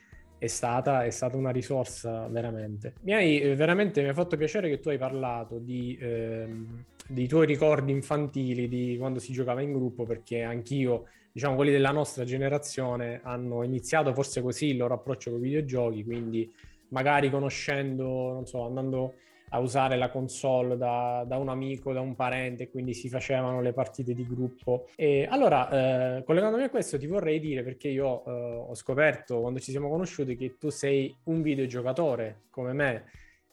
è 0.44 0.48
stata, 0.48 1.04
è 1.04 1.10
stata 1.10 1.36
una 1.36 1.50
risorsa 1.50 2.26
veramente. 2.28 2.94
Mi 3.02 3.14
hai 3.14 3.40
eh, 3.40 3.54
veramente 3.54 4.02
mi 4.02 4.08
ha 4.08 4.14
fatto 4.14 4.36
piacere 4.36 4.68
che 4.68 4.80
tu 4.80 4.88
hai 4.90 4.98
parlato 4.98 5.58
di, 5.58 5.96
ehm, 6.00 6.84
dei 7.08 7.26
tuoi 7.26 7.46
ricordi 7.46 7.92
infantili 7.92 8.68
di 8.68 8.96
quando 8.98 9.18
si 9.18 9.32
giocava 9.32 9.60
in 9.60 9.72
gruppo 9.72 10.04
perché 10.04 10.42
anch'io 10.42 11.06
diciamo 11.32 11.56
quelli 11.56 11.72
della 11.72 11.90
nostra 11.90 12.24
generazione 12.24 13.20
hanno 13.24 13.64
iniziato 13.64 14.14
forse 14.14 14.40
così 14.40 14.68
il 14.68 14.76
loro 14.76 14.94
approccio 14.94 15.30
con 15.30 15.40
i 15.40 15.42
videogiochi, 15.42 16.04
quindi 16.04 16.50
magari 16.88 17.30
conoscendo, 17.30 18.32
non 18.32 18.46
so, 18.46 18.64
andando 18.64 19.14
a 19.54 19.60
usare 19.60 19.96
la 19.96 20.10
console 20.10 20.76
da, 20.76 21.24
da 21.26 21.36
un 21.36 21.48
amico, 21.48 21.92
da 21.92 22.00
un 22.00 22.16
parente, 22.16 22.68
quindi 22.68 22.92
si 22.92 23.08
facevano 23.08 23.60
le 23.60 23.72
partite 23.72 24.12
di 24.12 24.26
gruppo. 24.26 24.88
E 24.96 25.26
allora, 25.30 26.16
eh, 26.16 26.24
collegandomi 26.24 26.64
a 26.64 26.70
questo, 26.70 26.98
ti 26.98 27.06
vorrei 27.06 27.38
dire, 27.38 27.62
perché 27.62 27.88
io 27.88 28.24
eh, 28.24 28.30
ho 28.30 28.74
scoperto 28.74 29.40
quando 29.40 29.60
ci 29.60 29.70
siamo 29.70 29.88
conosciuti 29.88 30.36
che 30.36 30.56
tu 30.58 30.70
sei 30.70 31.14
un 31.24 31.40
videogiocatore 31.40 32.42
come 32.50 32.72
me, 32.72 33.04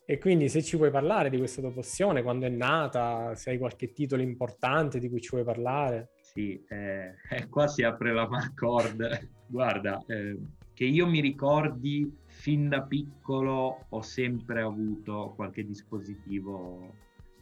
e 0.03 0.17
quindi 0.17 0.49
se 0.49 0.63
ci 0.63 0.75
vuoi 0.75 0.89
parlare 0.89 1.29
di 1.29 1.37
questa 1.37 1.61
tua 1.61 1.71
passione, 1.71 2.23
quando 2.23 2.47
è 2.47 2.49
nata, 2.49 3.35
se 3.35 3.51
hai 3.51 3.59
qualche 3.59 3.93
titolo 3.93 4.23
importante 4.23 4.97
di 4.97 5.07
cui 5.07 5.21
ci 5.21 5.29
vuoi 5.29 5.43
parlare. 5.43 6.13
Sì, 6.19 6.61
eh, 6.67 7.13
qua 7.49 7.67
si 7.67 7.83
apre 7.83 8.11
la 8.11 8.27
Marcord. 8.27 9.29
Guarda, 9.45 10.03
eh, 10.07 10.35
che 10.73 10.85
io 10.85 11.05
mi 11.05 11.21
ricordi 11.21 12.11
fin 12.41 12.69
da 12.69 12.82
piccolo 12.82 13.86
ho 13.88 14.01
sempre 14.01 14.62
avuto 14.62 15.34
qualche 15.36 15.63
dispositivo 15.63 16.91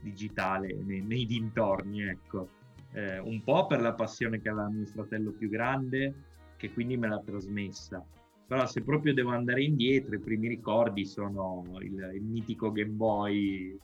digitale 0.02 0.74
nei, 0.74 1.00
nei 1.00 1.26
dintorni, 1.26 2.02
ecco. 2.02 2.50
Eh, 2.92 3.18
un 3.18 3.42
po' 3.42 3.66
per 3.66 3.80
la 3.80 3.94
passione 3.94 4.42
che 4.42 4.50
aveva 4.50 4.68
mio 4.68 4.86
fratello 4.88 5.32
più 5.32 5.48
grande, 5.48 6.14
che 6.58 6.74
quindi 6.74 6.98
me 6.98 7.08
l'ha 7.08 7.22
trasmessa. 7.22 8.06
Però 8.46 8.66
se 8.68 8.82
proprio 8.82 9.14
devo 9.14 9.30
andare 9.30 9.64
indietro, 9.64 10.16
i 10.16 10.20
primi 10.20 10.50
ricordi 10.50 11.06
sono 11.06 11.64
il, 11.80 12.12
il 12.16 12.24
mitico 12.24 12.70
Game 12.70 12.92
Boy 12.92 13.80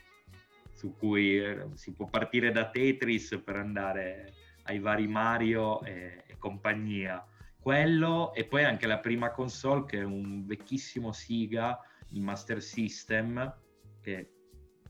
su 0.74 0.96
cui 0.98 1.38
eh, 1.38 1.68
si 1.76 1.94
può 1.94 2.08
partire 2.08 2.52
da 2.52 2.70
Tetris 2.70 3.40
per 3.42 3.56
andare 3.56 4.34
ai 4.64 4.80
vari 4.80 5.08
Mario 5.08 5.82
e, 5.84 6.24
e 6.28 6.36
compagnia. 6.38 7.26
Quello 7.66 8.32
e 8.36 8.46
poi 8.46 8.64
anche 8.64 8.86
la 8.86 9.00
prima 9.00 9.32
console 9.32 9.86
che 9.86 9.98
è 9.98 10.04
un 10.04 10.46
vecchissimo 10.46 11.12
Siga, 11.12 11.80
il 12.10 12.22
Master 12.22 12.62
System, 12.62 13.56
che 14.02 14.30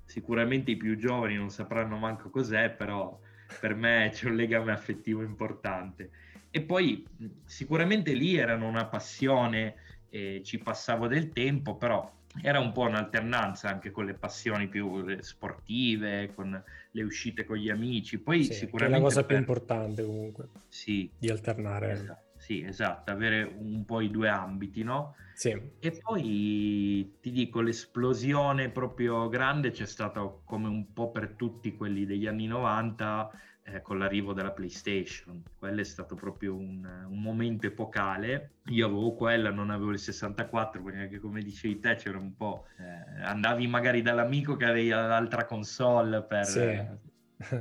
sicuramente 0.03 0.71
i 0.71 0.75
più 0.75 0.97
giovani 0.97 1.35
non 1.35 1.49
sapranno 1.49 1.95
manco 1.95 2.29
cos'è, 2.29 2.71
però 2.71 3.17
per 3.61 3.75
me 3.75 4.09
c'è 4.11 4.27
un 4.27 4.35
legame 4.35 4.73
affettivo 4.73 5.21
importante. 5.21 6.09
E 6.51 6.63
poi 6.63 7.07
sicuramente 7.45 8.11
lì 8.11 8.35
erano 8.35 8.67
una 8.67 8.87
passione, 8.87 9.75
e 10.09 10.41
ci 10.43 10.57
passavo 10.57 11.07
del 11.07 11.29
tempo, 11.29 11.77
però 11.77 12.11
era 12.41 12.59
un 12.59 12.73
po' 12.73 12.81
un'alternanza 12.81 13.69
anche 13.69 13.89
con 13.89 14.03
le 14.03 14.15
passioni 14.15 14.67
più 14.67 15.17
sportive, 15.21 16.33
con 16.35 16.61
le 16.91 17.03
uscite 17.03 17.45
con 17.45 17.55
gli 17.55 17.69
amici. 17.69 18.19
Poi 18.19 18.43
sì, 18.43 18.53
sicuramente... 18.53 18.97
È 18.97 18.99
la 18.99 19.05
cosa 19.05 19.19
per... 19.21 19.27
più 19.27 19.37
importante 19.37 20.03
comunque. 20.03 20.49
Sì. 20.67 21.09
Di 21.17 21.29
alternare. 21.29 21.91
Esatto. 21.93 22.24
Sì, 22.45 22.61
esatto, 22.61 23.11
avere 23.11 23.41
un 23.41 23.85
po' 23.85 24.01
i 24.01 24.11
due 24.11 24.29
ambiti, 24.29 24.83
no? 24.83 25.15
Sì. 25.33 25.59
E 25.79 25.99
poi 25.99 27.17
ti 27.19 27.31
dico, 27.31 27.59
l'esplosione 27.59 28.69
proprio 28.69 29.27
grande 29.29 29.71
c'è 29.71 29.87
stata 29.87 30.21
come 30.43 30.67
un 30.67 30.93
po' 30.93 31.09
per 31.09 31.29
tutti 31.29 31.75
quelli 31.75 32.05
degli 32.05 32.27
anni 32.27 32.45
90 32.45 33.31
eh, 33.63 33.81
con 33.81 33.97
l'arrivo 33.97 34.33
della 34.33 34.51
PlayStation. 34.51 35.41
Quello 35.57 35.81
è 35.81 35.83
stato 35.83 36.13
proprio 36.13 36.53
un, 36.53 36.87
un, 37.09 37.19
momento 37.19 37.65
epocale. 37.65 38.57
Io 38.65 38.85
avevo 38.85 39.15
quella, 39.15 39.49
non 39.49 39.71
avevo 39.71 39.89
il 39.89 39.97
64, 39.97 40.83
quindi 40.83 41.01
anche 41.01 41.17
come 41.17 41.41
dicevi 41.41 41.79
te 41.79 41.95
c'era 41.95 42.19
un 42.19 42.35
po'... 42.35 42.67
Eh, 42.77 43.23
andavi 43.23 43.65
magari 43.65 44.03
dall'amico 44.03 44.55
che 44.55 44.65
aveva 44.65 45.07
l'altra 45.07 45.45
console 45.45 46.21
per, 46.21 46.45
sì. 46.45 46.79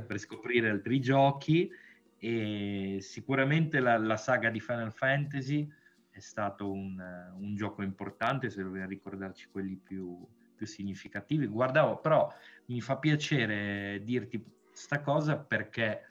per 0.05 0.19
scoprire 0.19 0.69
altri 0.69 0.99
giochi 0.99 1.71
e 2.17 2.97
sicuramente 3.01 3.79
la, 3.79 3.97
la, 3.97 4.17
saga 4.17 4.49
di 4.49 4.59
Final 4.59 4.91
Fantasy 4.91 5.69
è 6.09 6.19
stato 6.19 6.71
un, 6.71 6.97
un 7.37 7.55
gioco 7.55 7.81
importante, 7.81 8.49
se 8.49 8.63
dobbiamo 8.63 8.87
ricordarci 8.87 9.47
quelli 9.51 9.75
più, 9.75 10.25
più 10.55 10.65
significativi. 10.65 11.45
Guardavo, 11.45 11.97
però 11.97 12.33
mi 12.67 12.81
fa 12.81 12.97
piacere 12.97 14.01
dirti 14.03 14.43
sta 14.71 15.01
cosa 15.01 15.37
perché 15.37 16.01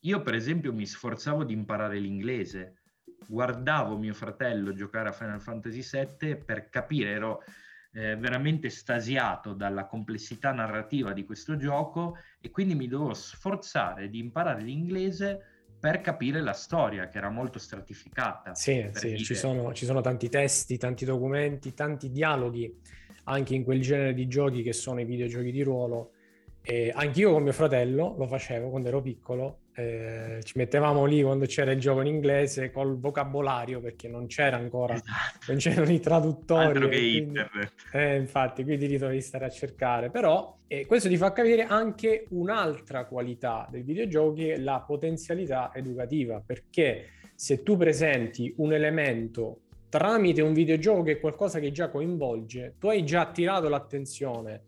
io 0.00 0.22
per 0.22 0.34
esempio 0.34 0.72
mi 0.72 0.86
sforzavo 0.86 1.44
di 1.44 1.52
imparare 1.52 1.98
l'inglese, 1.98 2.76
guardavo 3.26 3.98
mio 3.98 4.14
fratello 4.14 4.72
giocare 4.72 5.08
a 5.08 5.12
Final 5.12 5.40
Fantasy 5.40 5.82
VII 5.82 6.36
per 6.36 6.68
capire, 6.68 7.10
ero 7.10 7.42
eh, 7.92 8.16
veramente 8.16 8.70
stasiato 8.70 9.52
dalla 9.52 9.86
complessità 9.86 10.52
narrativa 10.52 11.12
di 11.12 11.24
questo 11.24 11.56
gioco 11.56 12.16
e 12.40 12.50
quindi 12.50 12.74
mi 12.74 12.86
dovevo 12.86 13.14
sforzare 13.14 14.08
di 14.08 14.18
imparare 14.18 14.62
l'inglese 14.62 15.44
per 15.80 16.00
capire 16.00 16.40
la 16.40 16.52
storia 16.52 17.08
che 17.08 17.18
era 17.18 17.30
molto 17.30 17.58
stratificata. 17.58 18.54
Sì, 18.54 18.88
sì 18.92 19.18
ci, 19.18 19.34
sono, 19.34 19.72
ci 19.72 19.86
sono 19.86 20.02
tanti 20.02 20.28
testi, 20.28 20.76
tanti 20.76 21.04
documenti, 21.04 21.72
tanti 21.72 22.10
dialoghi 22.10 22.72
anche 23.24 23.54
in 23.54 23.64
quel 23.64 23.80
genere 23.80 24.12
di 24.12 24.26
giochi 24.28 24.62
che 24.62 24.72
sono 24.72 25.00
i 25.00 25.04
videogiochi 25.04 25.50
di 25.50 25.62
ruolo. 25.62 26.12
E 26.62 26.92
anch'io 26.94 27.32
con 27.32 27.42
mio 27.42 27.52
fratello 27.52 28.14
lo 28.18 28.26
facevo 28.26 28.68
quando 28.68 28.88
ero 28.88 29.00
piccolo, 29.00 29.60
eh, 29.74 30.40
ci 30.42 30.58
mettevamo 30.58 31.06
lì 31.06 31.22
quando 31.22 31.46
c'era 31.46 31.72
il 31.72 31.80
gioco 31.80 32.00
in 32.00 32.08
inglese 32.08 32.70
col 32.70 32.98
vocabolario 32.98 33.80
perché 33.80 34.08
non 34.08 34.26
c'era 34.26 34.56
ancora, 34.56 34.94
esatto. 34.94 35.46
non 35.48 35.56
c'erano 35.56 35.90
i 35.90 36.00
traduttori. 36.00 36.86
Quindi. 36.86 37.40
Eh, 37.92 38.16
infatti, 38.16 38.62
quindi 38.62 38.88
li 38.88 38.98
dovevi 38.98 39.22
stare 39.22 39.46
a 39.46 39.50
cercare. 39.50 40.10
Però 40.10 40.58
eh, 40.66 40.84
questo 40.86 41.08
ti 41.08 41.16
fa 41.16 41.32
capire 41.32 41.64
anche 41.64 42.26
un'altra 42.30 43.06
qualità 43.06 43.68
che 43.70 44.54
è 44.54 44.56
la 44.58 44.84
potenzialità 44.86 45.70
educativa, 45.74 46.42
perché 46.44 47.06
se 47.34 47.62
tu 47.62 47.76
presenti 47.76 48.52
un 48.58 48.74
elemento 48.74 49.60
tramite 49.88 50.40
un 50.40 50.52
videogioco 50.52 51.02
che 51.02 51.12
è 51.12 51.20
qualcosa 51.20 51.58
che 51.58 51.72
già 51.72 51.88
coinvolge, 51.88 52.74
tu 52.78 52.88
hai 52.88 53.04
già 53.04 53.22
attirato 53.22 53.68
l'attenzione 53.68 54.62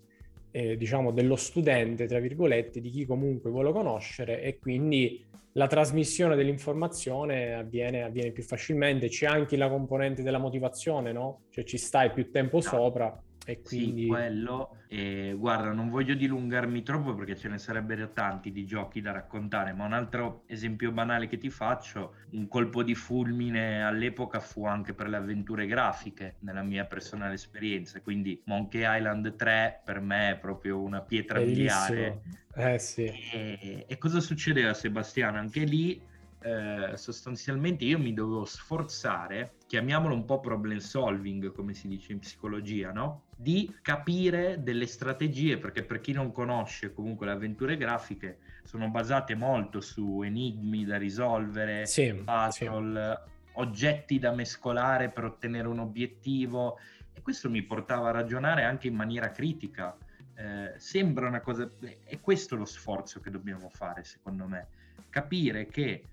eh, 0.53 0.77
diciamo 0.77 1.11
dello 1.11 1.37
studente, 1.37 2.07
tra 2.07 2.21
virgolette, 2.21 2.81
di 2.81 2.91
chi 2.91 3.05
comunque 3.05 3.51
vuole 3.51 3.73
conoscere 3.73 4.41
e 4.43 4.59
quindi 4.59 5.25
la 5.55 5.67
trasmissione 5.67 6.37
dell'informazione 6.37 7.55
avviene, 7.55 8.05
avviene 8.05 8.31
più 8.31 8.43
facilmente. 8.43 9.09
C'è 9.09 9.27
anche 9.27 9.57
la 9.57 9.69
componente 9.69 10.23
della 10.23 10.39
motivazione, 10.39 11.13
no? 11.13 11.43
Cioè 11.51 11.65
ci 11.65 11.79
stai 11.79 12.11
più 12.13 12.31
tempo 12.31 12.57
no. 12.57 12.63
sopra 12.63 13.23
e 13.45 13.61
quindi... 13.63 14.03
Sì, 14.03 14.07
quello. 14.09 14.77
E, 14.89 15.35
guarda, 15.37 15.73
non 15.73 15.89
voglio 15.89 16.15
dilungarmi 16.15 16.83
troppo 16.83 17.15
perché 17.15 17.37
ce 17.37 17.49
ne 17.49 17.59
sarebbero 17.59 18.13
tanti 18.13 18.53
di 18.53 18.65
giochi 18.67 19.01
da 19.01 19.13
raccontare, 19.13 19.73
ma 19.73 19.85
un 19.85 19.93
altro 19.93 20.43
esempio 20.47 20.93
banale 20.93 21.27
che 21.27 21.39
ti 21.39 21.51
faccio, 21.51 22.17
un 22.33 22.47
colpo 22.49 22.83
di 22.83 22.95
fulmine 22.95 23.83
all'epoca 23.83 24.41
fu 24.41 24.67
anche 24.67 24.95
per 24.95 25.09
le 25.09 25.17
avventure 25.17 25.67
grafiche, 25.67 26.37
nella 26.41 26.63
mia 26.63 26.85
personale 26.85 27.35
esperienza, 27.35 28.01
quindi 28.01 28.41
Monkey 28.47 28.83
Island 28.85 29.35
3 29.35 29.83
per 29.85 30.01
me 30.01 30.33
è 30.33 30.37
proprio 30.37 30.81
una 30.81 31.01
pietra 31.01 31.41
miliare. 31.41 32.23
Eh 32.55 32.79
sì. 32.79 33.05
E, 33.05 33.85
e 33.89 33.99
cosa 33.99 34.21
succedeva 34.21 34.75
Sebastiano? 34.75 35.39
Anche 35.39 35.65
lì 35.65 36.11
eh, 36.43 36.97
sostanzialmente 36.97 37.85
io 37.85 37.99
mi 37.99 38.13
dovevo 38.13 38.45
sforzare, 38.45 39.55
chiamiamolo 39.73 40.13
un 40.13 40.27
po' 40.27 40.39
problem 40.39 40.77
solving, 40.77 41.51
come 41.51 41.73
si 41.73 41.89
dice 41.89 42.13
in 42.13 42.19
psicologia, 42.19 42.93
no? 42.93 43.23
Di 43.35 43.75
capire 43.81 44.63
delle 44.63 44.87
strategie, 44.87 45.57
perché 45.57 45.83
per 45.83 46.03
chi 46.03 46.13
non 46.13 46.31
conosce 46.31 46.93
comunque 46.93 47.25
le 47.25 47.33
avventure 47.33 47.79
grafiche, 47.79 48.41
sono 48.65 48.91
basate 48.91 49.35
molto 49.35 49.81
su 49.81 50.21
enigmi 50.21 50.85
da 50.85 50.99
risolvere, 50.99 51.87
sì, 51.87 52.13
puzzle, 52.13 53.23
sì. 53.25 53.31
oggetti 53.53 54.19
da 54.19 54.33
mescolare 54.33 55.09
per 55.09 55.25
ottenere 55.25 55.69
un 55.69 55.79
obiettivo. 55.79 56.79
E 57.15 57.23
questo 57.23 57.49
mi 57.49 57.63
portava 57.63 58.11
a 58.11 58.13
ragionare 58.13 58.65
anche 58.65 58.89
in 58.89 58.95
maniera 58.95 59.31
critica. 59.31 59.97
Eh, 60.35 60.75
sembra 60.77 61.29
una 61.29 61.41
cosa, 61.41 61.67
è 62.05 62.21
questo 62.21 62.57
lo 62.57 62.67
sforzo 62.67 63.21
che 63.21 63.31
dobbiamo 63.31 63.71
fare, 63.71 64.05
secondo 64.05 64.47
me, 64.47 64.67
capire 65.09 65.65
che 65.65 66.05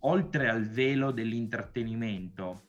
oltre 0.00 0.50
al 0.50 0.66
velo 0.66 1.12
dell'intrattenimento, 1.12 2.68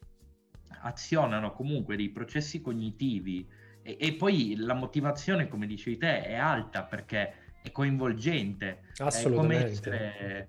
azionano 0.82 1.54
comunque 1.54 1.96
dei 1.96 2.10
processi 2.10 2.62
cognitivi 2.62 3.48
e, 3.84 3.98
e, 4.00 4.14
poi 4.14 4.56
la 4.58 4.74
motivazione, 4.74 5.48
come 5.48 5.66
dicevi 5.66 5.98
te, 5.98 6.24
è 6.24 6.36
alta 6.36 6.84
perché 6.84 7.34
è 7.62 7.72
coinvolgente. 7.72 8.84
Assolutamente. 8.98 9.66
È 9.66 9.82
come 9.82 9.98
essere, 9.98 10.48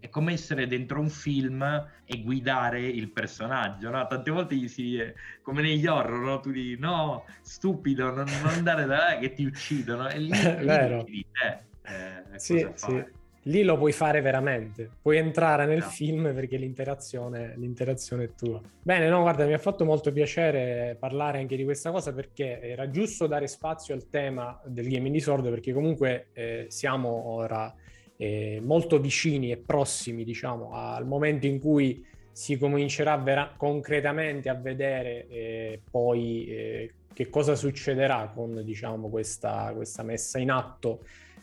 è 0.00 0.08
come 0.08 0.32
essere 0.32 0.66
dentro 0.66 1.00
un 1.00 1.10
film 1.10 1.62
e 2.04 2.22
guidare 2.22 2.80
il 2.80 3.10
personaggio, 3.10 3.90
no? 3.90 4.06
Tante 4.06 4.30
volte 4.30 4.56
gli 4.56 4.68
si 4.68 4.98
come 5.42 5.62
negli 5.62 5.86
horror, 5.86 6.20
no? 6.20 6.40
Tu 6.40 6.50
dici 6.52 6.78
no, 6.78 7.24
stupido, 7.42 8.14
non, 8.14 8.26
non 8.42 8.52
andare 8.52 8.86
da 8.86 8.96
là 8.96 9.18
che 9.18 9.32
ti 9.32 9.44
uccidono. 9.44 10.08
E 10.08 10.18
lì, 10.18 10.30
lì 10.32 11.04
di 11.04 11.26
te. 11.32 11.68
Eh, 11.82 12.38
sì, 12.38 12.66
sì 12.74 13.18
lì 13.44 13.62
lo 13.62 13.78
puoi 13.78 13.92
fare 13.92 14.20
veramente, 14.20 14.90
puoi 15.00 15.16
entrare 15.16 15.64
nel 15.64 15.78
no. 15.78 15.88
film 15.88 16.34
perché 16.34 16.56
l'interazione, 16.56 17.54
l'interazione, 17.56 18.24
è 18.24 18.34
tua. 18.34 18.60
Bene, 18.82 19.08
no, 19.08 19.20
guarda, 19.20 19.46
mi 19.46 19.54
ha 19.54 19.58
fatto 19.58 19.84
molto 19.84 20.12
piacere 20.12 20.96
parlare 20.98 21.38
anche 21.38 21.56
di 21.56 21.64
questa 21.64 21.90
cosa 21.90 22.12
perché 22.12 22.60
era 22.60 22.90
giusto 22.90 23.26
dare 23.26 23.46
spazio 23.46 23.94
al 23.94 24.08
tema 24.08 24.60
del 24.64 24.88
gaming 24.88 25.14
disorder 25.14 25.50
perché 25.50 25.72
comunque 25.72 26.26
eh, 26.32 26.66
siamo 26.68 27.28
ora 27.28 27.74
eh, 28.16 28.60
molto 28.62 29.00
vicini 29.00 29.50
e 29.50 29.56
prossimi, 29.56 30.24
diciamo, 30.24 30.72
al 30.74 31.06
momento 31.06 31.46
in 31.46 31.58
cui 31.58 32.04
si 32.32 32.58
comincerà 32.58 33.16
vera- 33.16 33.54
concretamente 33.56 34.48
a 34.50 34.54
vedere 34.54 35.26
eh, 35.28 35.80
poi 35.90 36.46
eh, 36.46 36.92
che 37.12 37.30
cosa 37.30 37.54
succederà 37.54 38.30
con, 38.34 38.62
diciamo, 38.62 39.08
questa, 39.08 39.72
questa 39.74 40.02
messa 40.02 40.38
in 40.38 40.50
atto 40.50 41.00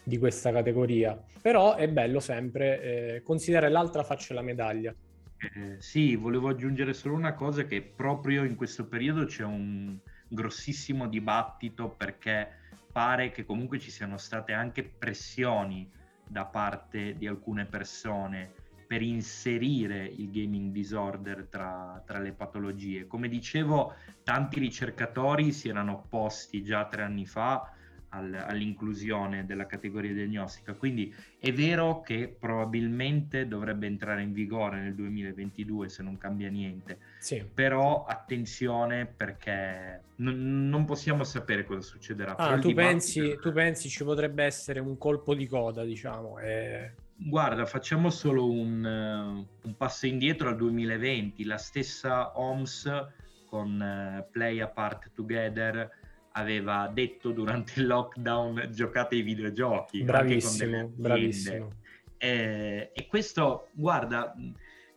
di 0.07 0.17
questa 0.17 0.53
categoria. 0.53 1.21
Però 1.41 1.75
è 1.75 1.89
bello 1.89 2.21
sempre 2.21 2.81
eh, 3.15 3.21
considerare 3.23 3.69
l'altra 3.69 4.03
faccia 4.03 4.27
della 4.29 4.41
medaglia. 4.41 4.95
Eh, 5.37 5.75
sì, 5.79 6.15
volevo 6.15 6.47
aggiungere 6.47 6.93
solo 6.93 7.15
una 7.15 7.33
cosa 7.33 7.65
che 7.65 7.81
proprio 7.81 8.45
in 8.45 8.55
questo 8.55 8.87
periodo 8.87 9.25
c'è 9.25 9.43
un 9.43 9.97
grossissimo 10.29 11.07
dibattito 11.07 11.89
perché 11.89 12.47
pare 12.89 13.31
che 13.31 13.45
comunque 13.45 13.79
ci 13.79 13.91
siano 13.91 14.17
state 14.17 14.53
anche 14.53 14.83
pressioni 14.83 15.91
da 16.25 16.45
parte 16.45 17.15
di 17.17 17.27
alcune 17.27 17.65
persone 17.65 18.49
per 18.87 19.01
inserire 19.01 20.05
il 20.05 20.31
gaming 20.31 20.71
disorder 20.71 21.47
tra, 21.49 22.01
tra, 22.05 22.19
le 22.19 22.31
patologie. 22.31 23.07
Come 23.07 23.27
dicevo, 23.27 23.93
tanti 24.23 24.59
ricercatori 24.59 25.51
si 25.51 25.67
erano 25.67 25.95
opposti 25.95 26.63
già 26.63 26.85
tre 26.85 27.03
anni 27.03 27.25
fa 27.25 27.73
al, 28.09 28.33
all'inclusione 28.33 29.45
della 29.45 29.65
categoria 29.65 30.13
diagnostica. 30.13 30.73
Quindi 30.73 31.13
è 31.39 31.51
vero 31.51 32.01
che 32.01 32.33
probabilmente 32.37 33.47
dovrebbe 33.47 33.87
entrare 33.87 34.21
in 34.21 34.33
vigore 34.33 34.79
nel 34.79 34.95
2022 34.95 35.89
se 35.89 36.03
non 36.03 36.17
cambia 36.17 36.49
niente, 36.49 36.99
sì. 37.19 37.43
però 37.51 38.05
attenzione 38.05 39.05
perché 39.05 40.01
n- 40.17 40.69
non 40.69 40.85
possiamo 40.85 41.23
sapere 41.23 41.65
cosa 41.65 41.81
succederà. 41.81 42.35
Ah, 42.35 42.57
tu, 42.59 42.73
pensi, 42.73 43.37
tu 43.41 43.51
pensi 43.51 43.89
ci 43.89 44.03
potrebbe 44.03 44.43
essere 44.43 44.79
un 44.79 44.97
colpo 44.97 45.35
di 45.35 45.47
coda, 45.47 45.83
diciamo? 45.83 46.39
E... 46.39 46.91
Guarda, 47.19 47.65
facciamo 47.65 48.11
solo 48.11 48.49
un, 48.49 48.83
un, 48.83 49.75
passo 49.75 50.05
indietro 50.05 50.49
al 50.49 50.55
2020, 50.55 51.43
la 51.45 51.57
stessa 51.57 52.39
OMS 52.39 53.07
con 53.49 53.79
uh, 53.79 54.29
Play 54.29 54.59
Apart 54.59 55.11
Together 55.13 55.89
aveva 56.37 56.87
detto 56.93 57.31
durante 57.31 57.79
il 57.79 57.87
lockdown 57.87 58.69
giocate 58.71 59.15
ai 59.15 59.21
videogiochi. 59.21 60.03
Bravissimo, 60.03 60.87
bravissimo. 60.95 61.71
E, 62.17 62.91
e 62.93 63.07
questo, 63.07 63.69
guarda, 63.73 64.35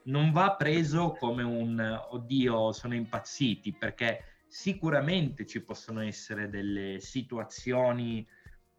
non 0.05 0.33
va 0.33 0.55
preso 0.55 1.13
come 1.13 1.43
un 1.43 2.01
oddio, 2.11 2.73
sono 2.73 2.95
impazziti, 2.95 3.73
perché 3.73 4.25
sicuramente 4.47 5.47
ci 5.47 5.63
possono 5.63 6.03
essere 6.03 6.49
delle 6.51 7.01
situazioni 7.01 8.27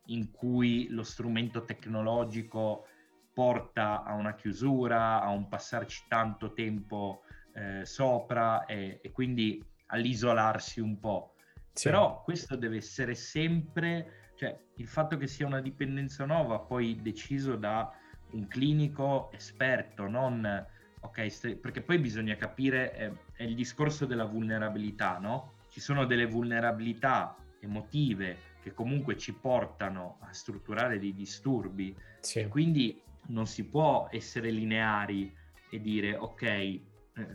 in 0.05 0.31
cui 0.31 0.87
lo 0.89 1.03
strumento 1.03 1.63
tecnologico 1.63 2.85
porta 3.33 4.03
a 4.03 4.13
una 4.13 4.35
chiusura, 4.35 5.21
a 5.21 5.29
un 5.29 5.47
passarci 5.47 6.03
tanto 6.07 6.53
tempo 6.53 7.23
eh, 7.53 7.85
sopra 7.85 8.65
e, 8.65 8.99
e 9.01 9.11
quindi 9.11 9.63
all'isolarsi 9.87 10.79
un 10.79 10.99
po'. 10.99 11.30
Sì. 11.73 11.89
Però 11.89 12.21
questo 12.23 12.55
deve 12.55 12.77
essere 12.77 13.15
sempre, 13.15 14.31
cioè 14.35 14.57
il 14.75 14.87
fatto 14.87 15.17
che 15.17 15.27
sia 15.27 15.45
una 15.45 15.61
dipendenza 15.61 16.25
nuova 16.25 16.59
poi 16.59 16.99
deciso 17.01 17.55
da 17.55 17.91
un 18.31 18.47
clinico 18.47 19.31
esperto, 19.33 20.07
non 20.07 20.65
ok, 21.01 21.55
perché 21.57 21.81
poi 21.81 21.99
bisogna 21.99 22.35
capire, 22.35 22.91
è, 22.91 23.11
è 23.33 23.43
il 23.43 23.55
discorso 23.55 24.05
della 24.05 24.25
vulnerabilità, 24.25 25.17
no? 25.17 25.55
Ci 25.69 25.79
sono 25.79 26.05
delle 26.05 26.25
vulnerabilità 26.25 27.35
emotive 27.59 28.49
che 28.61 28.73
comunque 28.73 29.17
ci 29.17 29.33
portano 29.33 30.17
a 30.21 30.33
strutturare 30.33 30.99
dei 30.99 31.13
disturbi, 31.13 31.95
sì. 32.19 32.47
quindi 32.47 33.01
non 33.27 33.47
si 33.47 33.65
può 33.65 34.07
essere 34.11 34.51
lineari 34.51 35.33
e 35.69 35.81
dire 35.81 36.15
ok, 36.15 36.41
eh, 36.43 36.81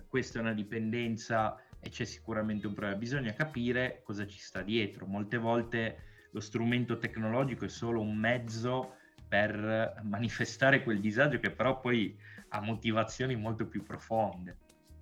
questa 0.09 0.39
è 0.39 0.43
una 0.43 0.53
dipendenza 0.53 1.61
e 1.87 1.91
c'è 1.91 2.05
sicuramente 2.05 2.67
un 2.67 2.75
problema. 2.75 2.99
Bisogna 2.99 3.33
capire 3.33 4.01
cosa 4.03 4.27
ci 4.27 4.39
sta 4.39 4.63
dietro. 4.63 5.07
Molte 5.07 5.37
volte 5.37 5.97
lo 6.33 6.41
strumento 6.41 6.99
tecnologico 6.99 7.65
è 7.65 7.69
solo 7.69 8.01
un 8.01 8.17
mezzo 8.17 8.95
per 9.29 10.01
manifestare 10.03 10.83
quel 10.83 11.01
disagio 11.01 11.39
che 11.39 11.51
però 11.51 11.81
poi 11.81 12.17
ha 12.49 12.61
motivazioni 12.61 13.37
molto 13.37 13.67
più 13.67 13.85
profonde. 13.85 14.57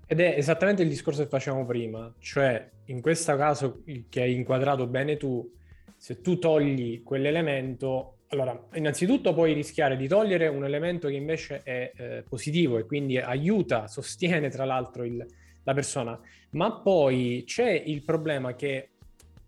Ed 0.06 0.20
è 0.20 0.34
esattamente 0.36 0.82
il 0.82 0.88
discorso 0.90 1.22
che 1.22 1.28
facevamo 1.28 1.64
prima, 1.64 2.12
cioè 2.18 2.70
in 2.86 3.00
questo 3.00 3.34
caso 3.36 3.82
che 4.10 4.20
hai 4.20 4.34
inquadrato 4.34 4.86
bene 4.86 5.16
tu, 5.16 5.50
se 5.96 6.20
tu 6.20 6.38
togli 6.38 7.02
quell'elemento, 7.02 8.18
allora 8.28 8.68
innanzitutto 8.74 9.32
puoi 9.32 9.54
rischiare 9.54 9.96
di 9.96 10.06
togliere 10.06 10.48
un 10.48 10.64
elemento 10.64 11.08
che 11.08 11.14
invece 11.14 11.62
è 11.62 11.92
eh, 11.96 12.24
positivo 12.28 12.76
e 12.76 12.84
quindi 12.84 13.16
aiuta, 13.16 13.88
sostiene 13.88 14.50
tra 14.50 14.66
l'altro 14.66 15.04
il, 15.04 15.26
la 15.64 15.74
persona, 15.74 16.18
ma 16.50 16.72
poi 16.80 17.42
c'è 17.46 17.70
il 17.70 18.02
problema 18.02 18.54
che 18.54 18.90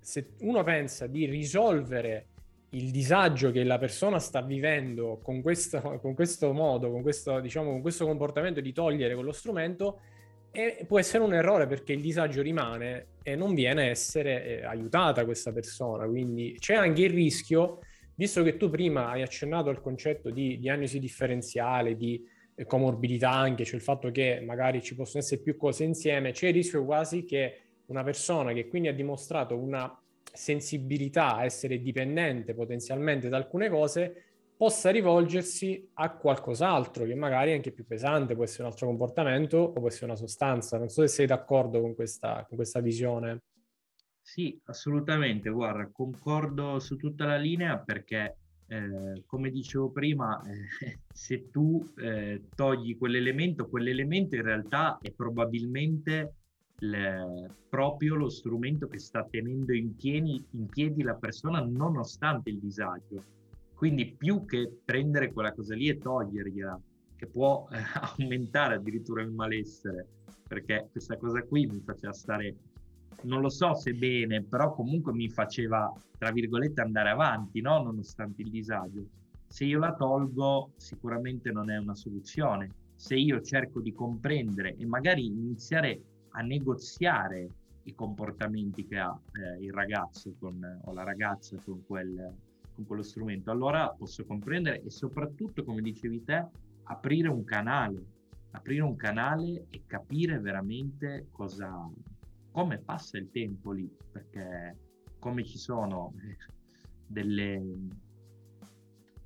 se 0.00 0.32
uno 0.40 0.62
pensa 0.62 1.06
di 1.06 1.26
risolvere 1.26 2.26
il 2.70 2.90
disagio 2.90 3.50
che 3.50 3.64
la 3.64 3.78
persona 3.78 4.18
sta 4.18 4.42
vivendo 4.42 5.18
con, 5.22 5.40
questa, 5.40 5.80
con 5.80 6.14
questo 6.14 6.52
modo, 6.52 6.90
con 6.90 7.02
questo, 7.02 7.40
diciamo, 7.40 7.70
con 7.70 7.80
questo 7.80 8.04
comportamento 8.04 8.60
di 8.60 8.72
togliere 8.72 9.14
quello 9.14 9.32
strumento, 9.32 10.00
e 10.50 10.84
può 10.86 10.98
essere 10.98 11.22
un 11.22 11.34
errore 11.34 11.66
perché 11.66 11.92
il 11.92 12.00
disagio 12.00 12.40
rimane 12.40 13.08
e 13.22 13.36
non 13.36 13.54
viene 13.54 13.90
essere 13.90 14.60
eh, 14.60 14.64
aiutata 14.64 15.24
questa 15.24 15.52
persona. 15.52 16.06
Quindi 16.06 16.56
c'è 16.58 16.74
anche 16.74 17.02
il 17.02 17.10
rischio, 17.10 17.80
visto 18.14 18.42
che 18.42 18.56
tu 18.56 18.70
prima 18.70 19.10
hai 19.10 19.22
accennato 19.22 19.68
al 19.68 19.82
concetto 19.82 20.30
di 20.30 20.58
diagnosi 20.58 20.98
differenziale, 20.98 21.94
di 21.94 22.24
comorbidità 22.64 23.30
anche, 23.30 23.64
cioè 23.64 23.76
il 23.76 23.82
fatto 23.82 24.10
che 24.10 24.40
magari 24.40 24.80
ci 24.82 24.94
possono 24.94 25.22
essere 25.22 25.42
più 25.42 25.56
cose 25.56 25.84
insieme, 25.84 26.32
c'è 26.32 26.48
il 26.48 26.54
rischio 26.54 26.84
quasi 26.84 27.24
che 27.24 27.60
una 27.86 28.02
persona 28.02 28.52
che 28.52 28.68
quindi 28.68 28.88
ha 28.88 28.94
dimostrato 28.94 29.56
una 29.56 30.00
sensibilità 30.32 31.36
a 31.36 31.44
essere 31.44 31.80
dipendente 31.80 32.54
potenzialmente 32.54 33.28
da 33.28 33.36
alcune 33.36 33.68
cose 33.68 34.22
possa 34.56 34.90
rivolgersi 34.90 35.90
a 35.94 36.16
qualcos'altro 36.16 37.04
che 37.04 37.14
magari 37.14 37.50
è 37.50 37.54
anche 37.54 37.72
più 37.72 37.86
pesante, 37.86 38.34
può 38.34 38.44
essere 38.44 38.62
un 38.62 38.70
altro 38.70 38.86
comportamento 38.86 39.58
o 39.58 39.72
può 39.72 39.88
essere 39.88 40.06
una 40.06 40.16
sostanza. 40.16 40.78
Non 40.78 40.88
so 40.88 41.02
se 41.02 41.08
sei 41.08 41.26
d'accordo 41.26 41.80
con 41.80 41.94
questa, 41.94 42.44
con 42.48 42.56
questa 42.56 42.80
visione. 42.80 43.42
Sì, 44.22 44.58
assolutamente, 44.64 45.50
guarda, 45.50 45.88
concordo 45.92 46.80
su 46.80 46.96
tutta 46.96 47.26
la 47.26 47.36
linea 47.36 47.78
perché, 47.78 48.38
eh, 48.68 49.22
come 49.26 49.50
dicevo 49.50 49.90
prima, 49.90 50.40
eh, 50.42 50.98
se 51.12 51.50
tu 51.50 51.84
eh, 51.98 52.42
togli 52.54 52.96
quell'elemento, 52.98 53.68
quell'elemento 53.68 54.34
in 54.34 54.42
realtà 54.42 54.98
è 55.00 55.10
probabilmente 55.12 56.34
le, 56.78 57.50
proprio 57.68 58.16
lo 58.16 58.28
strumento 58.28 58.86
che 58.88 58.98
sta 58.98 59.24
tenendo 59.24 59.72
in 59.72 59.94
piedi, 59.96 60.44
in 60.50 60.66
piedi 60.66 61.02
la 61.02 61.14
persona 61.14 61.60
nonostante 61.60 62.50
il 62.50 62.58
disagio. 62.58 63.22
Quindi 63.74 64.14
più 64.16 64.44
che 64.46 64.70
prendere 64.84 65.32
quella 65.32 65.52
cosa 65.52 65.74
lì 65.74 65.88
e 65.88 65.98
togliergliela, 65.98 66.80
che 67.16 67.26
può 67.26 67.68
eh, 67.70 67.76
aumentare 68.18 68.74
addirittura 68.74 69.22
il 69.22 69.30
malessere, 69.30 70.06
perché 70.46 70.88
questa 70.90 71.16
cosa 71.16 71.42
qui 71.42 71.66
mi 71.66 71.80
faceva 71.84 72.12
stare, 72.12 72.54
non 73.22 73.40
lo 73.40 73.48
so 73.48 73.74
se 73.74 73.92
bene, 73.94 74.42
però 74.42 74.72
comunque 74.74 75.12
mi 75.12 75.28
faceva, 75.28 75.92
tra 76.18 76.30
virgolette, 76.30 76.80
andare 76.80 77.10
avanti, 77.10 77.60
no? 77.60 77.82
nonostante 77.82 78.42
il 78.42 78.50
disagio. 78.50 79.06
Se 79.48 79.64
io 79.64 79.78
la 79.78 79.94
tolgo, 79.94 80.72
sicuramente 80.76 81.50
non 81.50 81.70
è 81.70 81.76
una 81.76 81.94
soluzione. 81.94 82.70
Se 82.94 83.14
io 83.14 83.40
cerco 83.40 83.80
di 83.80 83.92
comprendere 83.92 84.76
e 84.76 84.86
magari 84.86 85.26
iniziare 85.26 86.00
a 86.30 86.42
negoziare 86.42 87.48
i 87.84 87.94
comportamenti 87.94 88.84
che 88.86 88.98
ha 88.98 89.18
eh, 89.32 89.62
il 89.62 89.72
ragazzo 89.72 90.34
con, 90.38 90.80
o 90.84 90.92
la 90.92 91.04
ragazza 91.04 91.56
con, 91.64 91.84
quel, 91.86 92.34
con 92.74 92.86
quello 92.86 93.02
strumento, 93.02 93.50
allora 93.50 93.88
posso 93.90 94.24
comprendere 94.24 94.82
e 94.82 94.90
soprattutto, 94.90 95.64
come 95.64 95.82
dicevi 95.82 96.24
te, 96.24 96.46
aprire 96.84 97.28
un 97.28 97.44
canale, 97.44 98.04
aprire 98.52 98.82
un 98.82 98.96
canale 98.96 99.66
e 99.70 99.82
capire 99.86 100.38
veramente 100.40 101.28
cosa, 101.30 101.88
come 102.56 102.78
passa 102.78 103.18
il 103.18 103.28
tempo 103.30 103.72
lì, 103.72 103.86
perché 104.10 104.78
come 105.18 105.44
ci 105.44 105.58
sono 105.58 106.14
delle, 107.06 107.62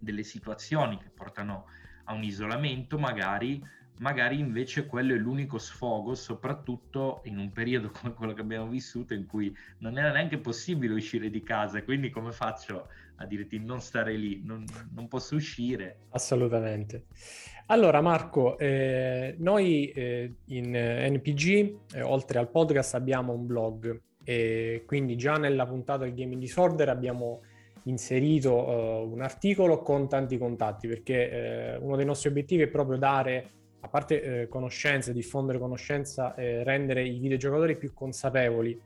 delle 0.01 0.25
situazioni 0.25 0.99
che 0.99 1.11
portano 1.11 1.66
a 2.07 2.14
un 2.14 2.25
isolamento, 2.25 2.99
magari 2.99 3.62
magari 4.00 4.38
invece 4.38 4.86
quello 4.86 5.14
è 5.14 5.16
l'unico 5.16 5.58
sfogo, 5.58 6.14
soprattutto 6.14 7.20
in 7.24 7.38
un 7.38 7.52
periodo 7.52 7.90
come 7.98 8.12
quello 8.12 8.32
che 8.32 8.40
abbiamo 8.40 8.68
vissuto 8.68 9.14
in 9.14 9.26
cui 9.26 9.54
non 9.78 9.98
era 9.98 10.12
neanche 10.12 10.38
possibile 10.38 10.94
uscire 10.94 11.30
di 11.30 11.42
casa, 11.42 11.82
quindi 11.82 12.10
come 12.10 12.32
faccio 12.32 12.88
a 13.16 13.26
dirti 13.26 13.58
non 13.58 13.80
stare 13.80 14.14
lì, 14.16 14.42
non, 14.44 14.64
non 14.94 15.08
posso 15.08 15.36
uscire? 15.36 15.98
Assolutamente. 16.10 17.04
Allora 17.66 18.00
Marco, 18.00 18.58
eh, 18.58 19.36
noi 19.38 19.90
eh, 19.90 20.34
in 20.46 20.70
NPG, 20.72 21.78
eh, 21.94 22.02
oltre 22.02 22.38
al 22.38 22.50
podcast, 22.50 22.94
abbiamo 22.94 23.32
un 23.32 23.46
blog 23.46 24.00
e 24.24 24.84
quindi 24.86 25.16
già 25.16 25.34
nella 25.34 25.66
puntata 25.66 26.04
del 26.04 26.14
Gaming 26.14 26.40
Disorder 26.40 26.88
abbiamo 26.88 27.42
inserito 27.84 28.52
uh, 28.52 29.10
un 29.10 29.22
articolo 29.22 29.80
con 29.80 30.06
tanti 30.06 30.36
contatti 30.36 30.86
perché 30.86 31.30
eh, 31.30 31.76
uno 31.76 31.96
dei 31.96 32.04
nostri 32.04 32.28
obiettivi 32.28 32.62
è 32.64 32.68
proprio 32.68 32.98
dare 32.98 33.60
a 33.81 33.88
parte 33.88 34.43
eh, 34.43 34.49
conoscenza, 34.49 35.12
diffondere 35.12 35.59
conoscenza, 35.59 36.35
eh, 36.35 36.62
rendere 36.64 37.05
i 37.05 37.19
videogiocatori 37.19 37.77
più 37.77 37.93
consapevoli, 37.95 38.79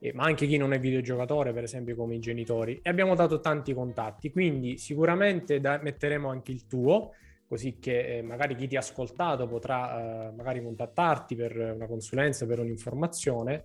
eh, 0.00 0.12
ma 0.14 0.24
anche 0.24 0.46
chi 0.46 0.56
non 0.56 0.72
è 0.72 0.80
videogiocatore, 0.80 1.52
per 1.52 1.62
esempio 1.62 1.94
come 1.94 2.16
i 2.16 2.18
genitori. 2.20 2.80
E 2.82 2.90
abbiamo 2.90 3.14
dato 3.14 3.40
tanti 3.40 3.72
contatti, 3.72 4.30
quindi 4.30 4.78
sicuramente 4.78 5.60
da- 5.60 5.80
metteremo 5.80 6.28
anche 6.28 6.50
il 6.50 6.66
tuo, 6.66 7.12
così 7.46 7.78
che 7.78 8.18
eh, 8.18 8.22
magari 8.22 8.56
chi 8.56 8.66
ti 8.66 8.76
ha 8.76 8.80
ascoltato 8.80 9.46
potrà 9.46 10.28
eh, 10.28 10.32
magari 10.32 10.62
contattarti 10.62 11.36
per 11.36 11.56
una 11.56 11.86
consulenza, 11.86 12.46
per 12.46 12.58
un'informazione. 12.58 13.64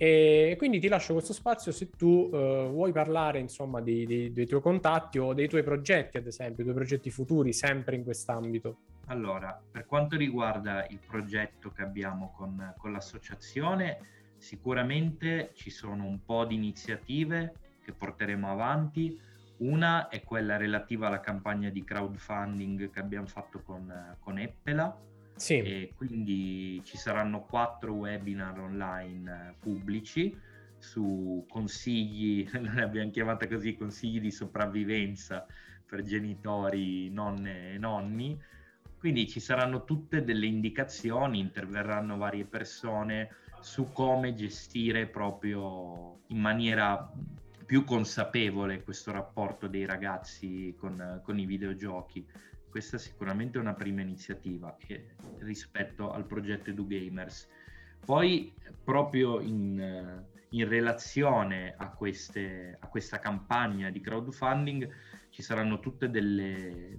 E 0.00 0.54
quindi 0.56 0.78
ti 0.78 0.86
lascio 0.86 1.12
questo 1.12 1.32
spazio 1.32 1.72
se 1.72 1.90
tu 1.90 2.28
uh, 2.30 2.70
vuoi 2.70 2.92
parlare 2.92 3.40
insomma 3.40 3.80
dei, 3.80 4.06
dei, 4.06 4.32
dei, 4.32 4.46
tuoi 4.46 4.60
contatti 4.60 5.18
o 5.18 5.34
dei 5.34 5.48
tuoi 5.48 5.64
progetti, 5.64 6.18
ad 6.18 6.26
esempio, 6.26 6.62
i 6.62 6.66
tuoi 6.66 6.74
progetti 6.76 7.10
futuri 7.10 7.52
sempre 7.52 7.96
in 7.96 8.04
quest'ambito. 8.04 8.76
Allora, 9.08 9.58
per 9.70 9.86
quanto 9.86 10.16
riguarda 10.16 10.86
il 10.88 11.00
progetto 11.04 11.70
che 11.70 11.82
abbiamo 11.82 12.32
con, 12.36 12.74
con 12.76 12.92
l'associazione, 12.92 13.98
sicuramente 14.36 15.52
ci 15.54 15.70
sono 15.70 16.04
un 16.04 16.24
po' 16.24 16.44
di 16.44 16.54
iniziative 16.54 17.54
che 17.82 17.92
porteremo 17.92 18.50
avanti. 18.50 19.18
Una 19.58 20.08
è 20.08 20.22
quella 20.22 20.56
relativa 20.56 21.06
alla 21.06 21.20
campagna 21.20 21.70
di 21.70 21.82
crowdfunding 21.82 22.90
che 22.90 23.00
abbiamo 23.00 23.26
fatto 23.26 23.62
con, 23.62 24.16
con 24.20 24.38
Eppela. 24.38 24.96
Sì. 25.36 25.58
E 25.58 25.92
quindi 25.96 26.82
ci 26.84 26.96
saranno 26.96 27.42
quattro 27.42 27.94
webinar 27.94 28.58
online 28.58 29.54
pubblici 29.58 30.36
su 30.78 31.44
consigli, 31.48 32.48
noi 32.60 32.80
abbiamo 32.80 33.10
chiamata 33.10 33.46
così, 33.48 33.74
consigli 33.74 34.20
di 34.20 34.30
sopravvivenza 34.30 35.46
per 35.86 36.02
genitori, 36.02 37.10
nonne 37.10 37.72
e 37.72 37.78
nonni, 37.78 38.38
quindi 38.98 39.28
ci 39.28 39.40
saranno 39.40 39.84
tutte 39.84 40.24
delle 40.24 40.46
indicazioni, 40.46 41.38
interverranno 41.38 42.16
varie 42.16 42.44
persone 42.44 43.30
su 43.60 43.92
come 43.92 44.34
gestire 44.34 45.06
proprio 45.06 46.20
in 46.26 46.38
maniera 46.38 47.10
più 47.64 47.84
consapevole 47.84 48.82
questo 48.82 49.12
rapporto 49.12 49.66
dei 49.68 49.84
ragazzi 49.84 50.74
con, 50.78 51.20
con 51.22 51.38
i 51.38 51.46
videogiochi. 51.46 52.26
Questa 52.68 52.96
è 52.96 52.98
sicuramente 52.98 53.58
una 53.58 53.74
prima 53.74 54.00
iniziativa 54.00 54.74
che, 54.78 55.14
rispetto 55.38 56.10
al 56.10 56.26
progetto 56.26 56.70
EduGamers. 56.70 57.48
Poi 58.04 58.52
proprio 58.82 59.40
in, 59.40 60.24
in 60.50 60.68
relazione 60.68 61.74
a, 61.76 61.90
queste, 61.90 62.76
a, 62.80 62.86
questa 62.88 63.18
campagna 63.18 63.90
di 63.90 64.00
crowdfunding 64.00 64.88
ci 65.30 65.42
saranno 65.42 65.78
tutte 65.78 66.08
delle, 66.08 66.96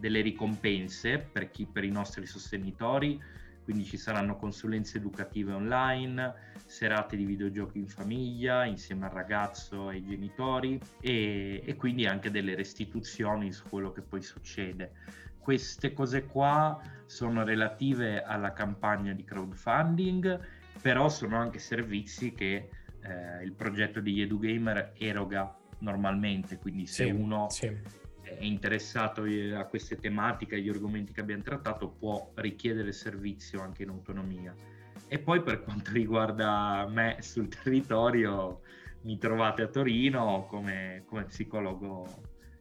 delle 0.00 0.22
ricompense 0.22 1.18
per, 1.18 1.50
chi, 1.50 1.66
per 1.66 1.84
i 1.84 1.90
nostri 1.90 2.26
sostenitori, 2.26 3.22
quindi 3.62 3.84
ci 3.84 3.98
saranno 3.98 4.36
consulenze 4.36 4.96
educative 4.96 5.52
online, 5.52 6.34
serate 6.64 7.16
di 7.16 7.24
videogiochi 7.24 7.78
in 7.78 7.86
famiglia 7.86 8.64
insieme 8.64 9.04
al 9.04 9.12
ragazzo 9.12 9.90
e 9.90 9.96
ai 9.96 10.04
genitori 10.04 10.80
e, 11.00 11.62
e 11.64 11.76
quindi 11.76 12.06
anche 12.06 12.30
delle 12.30 12.54
restituzioni 12.54 13.52
su 13.52 13.64
quello 13.68 13.92
che 13.92 14.00
poi 14.00 14.22
succede. 14.22 14.92
Queste 15.38 15.92
cose 15.92 16.26
qua 16.26 16.80
sono 17.06 17.44
relative 17.44 18.22
alla 18.22 18.52
campagna 18.52 19.12
di 19.12 19.24
crowdfunding, 19.24 20.40
però 20.80 21.08
sono 21.08 21.36
anche 21.36 21.58
servizi 21.58 22.32
che 22.32 22.70
eh, 23.02 23.44
il 23.44 23.52
progetto 23.52 24.00
di 24.00 24.20
EduGamer 24.20 24.94
eroga 24.96 25.54
normalmente, 25.78 26.58
quindi 26.58 26.86
se 26.86 27.04
sì, 27.04 27.10
uno 27.10 27.48
sì 27.48 27.99
è 28.38 28.44
interessato 28.44 29.24
a 29.56 29.64
queste 29.64 29.96
tematiche, 29.96 30.56
agli 30.56 30.68
argomenti 30.68 31.12
che 31.12 31.20
abbiamo 31.20 31.42
trattato, 31.42 31.88
può 31.88 32.30
richiedere 32.36 32.92
servizio 32.92 33.60
anche 33.60 33.82
in 33.82 33.88
autonomia. 33.88 34.54
E 35.08 35.18
poi 35.18 35.42
per 35.42 35.62
quanto 35.62 35.90
riguarda 35.92 36.86
me 36.88 37.16
sul 37.20 37.48
territorio, 37.48 38.60
mi 39.02 39.18
trovate 39.18 39.62
a 39.62 39.66
Torino 39.66 40.46
come, 40.48 41.04
come 41.06 41.24
psicologo 41.24 42.06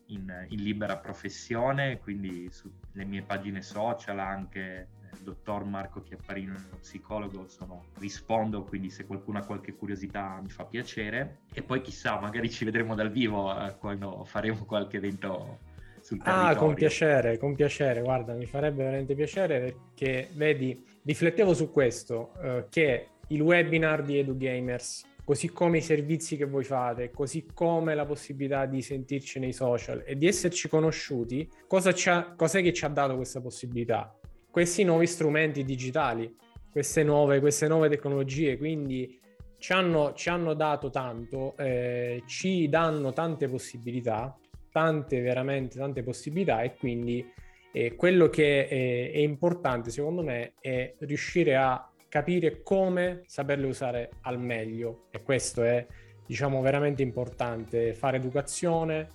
in, 0.07 0.45
in, 0.49 0.63
libera 0.63 0.97
professione, 0.97 1.99
quindi 1.99 2.49
sulle 2.51 3.05
mie 3.05 3.21
pagine 3.21 3.61
social 3.61 4.19
anche 4.19 4.87
dottor 5.23 5.63
Marco 5.65 6.01
Chiapparino, 6.01 6.55
psicologo, 6.79 7.47
sono, 7.47 7.85
rispondo, 7.99 8.63
quindi 8.63 8.89
se 8.89 9.05
qualcuno 9.05 9.39
ha 9.39 9.45
qualche 9.45 9.75
curiosità 9.75 10.39
mi 10.41 10.49
fa 10.49 10.65
piacere. 10.65 11.39
E 11.53 11.61
poi 11.61 11.81
chissà, 11.81 12.19
magari 12.19 12.49
ci 12.49 12.65
vedremo 12.65 12.95
dal 12.95 13.11
vivo 13.11 13.51
eh, 13.51 13.75
quando 13.77 14.23
faremo 14.25 14.65
qualche 14.65 14.97
evento 14.97 15.59
sul 16.01 16.17
territorio. 16.17 16.49
Ah, 16.49 16.55
con 16.55 16.73
piacere, 16.73 17.37
con 17.37 17.55
piacere, 17.55 18.01
guarda, 18.01 18.33
mi 18.33 18.45
farebbe 18.45 18.83
veramente 18.83 19.15
piacere 19.15 19.59
perché, 19.59 20.29
vedi, 20.33 20.83
riflettevo 21.03 21.53
su 21.53 21.71
questo, 21.71 22.31
eh, 22.41 22.65
che 22.69 23.07
il 23.27 23.41
webinar 23.41 24.03
di 24.03 24.17
EduGamers 24.17 25.07
così 25.29 25.49
come 25.49 25.77
i 25.77 25.81
servizi 25.81 26.37
che 26.37 26.45
voi 26.45 26.63
fate, 26.63 27.11
così 27.11 27.45
come 27.53 27.93
la 27.93 28.03
possibilità 28.03 28.65
di 28.65 28.81
sentirci 28.81 29.37
nei 29.37 29.53
social 29.53 30.01
e 30.03 30.17
di 30.17 30.25
esserci 30.25 30.67
conosciuti, 30.67 31.47
cosa 31.67 31.93
cos'è 32.35 32.63
che 32.63 32.73
ci 32.73 32.83
ha 32.83 32.87
dato 32.87 33.15
questa 33.15 33.39
possibilità? 33.39 34.18
Questi 34.51 34.83
nuovi 34.83 35.05
strumenti 35.05 35.63
digitali, 35.63 36.35
queste 36.71 37.03
nuove, 37.03 37.39
queste 37.39 37.67
nuove 37.67 37.87
tecnologie, 37.87 38.57
quindi 38.57 39.19
ci 39.59 39.73
hanno, 39.73 40.13
ci 40.13 40.29
hanno 40.29 40.55
dato 40.55 40.89
tanto, 40.89 41.55
eh, 41.57 42.23
ci 42.25 42.67
danno 42.67 43.13
tante 43.13 43.47
possibilità, 43.47 44.35
tante 44.71 45.21
veramente 45.21 45.77
tante 45.77 46.01
possibilità 46.01 46.61
e 46.61 46.75
quindi 46.75 47.23
eh, 47.71 47.95
quello 47.95 48.29
che 48.29 48.67
è, 48.67 49.11
è 49.11 49.17
importante 49.19 49.91
secondo 49.91 50.23
me 50.23 50.53
è 50.59 50.95
riuscire 50.99 51.55
a 51.55 51.87
capire 52.07 52.63
come 52.63 53.21
saperle 53.27 53.67
usare 53.67 54.09
al 54.21 54.39
meglio. 54.39 55.05
E 55.11 55.21
questo 55.21 55.61
è 55.61 55.85
diciamo 56.25 56.59
veramente 56.61 57.03
importante 57.03 57.93
fare 57.93 58.17
educazione 58.17 59.07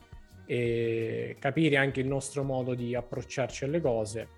e 0.47 1.37
capire 1.41 1.76
anche 1.76 2.01
il 2.01 2.07
nostro 2.07 2.45
modo 2.45 2.74
di 2.74 2.95
approcciarci 2.95 3.64
alle 3.64 3.80
cose 3.80 4.28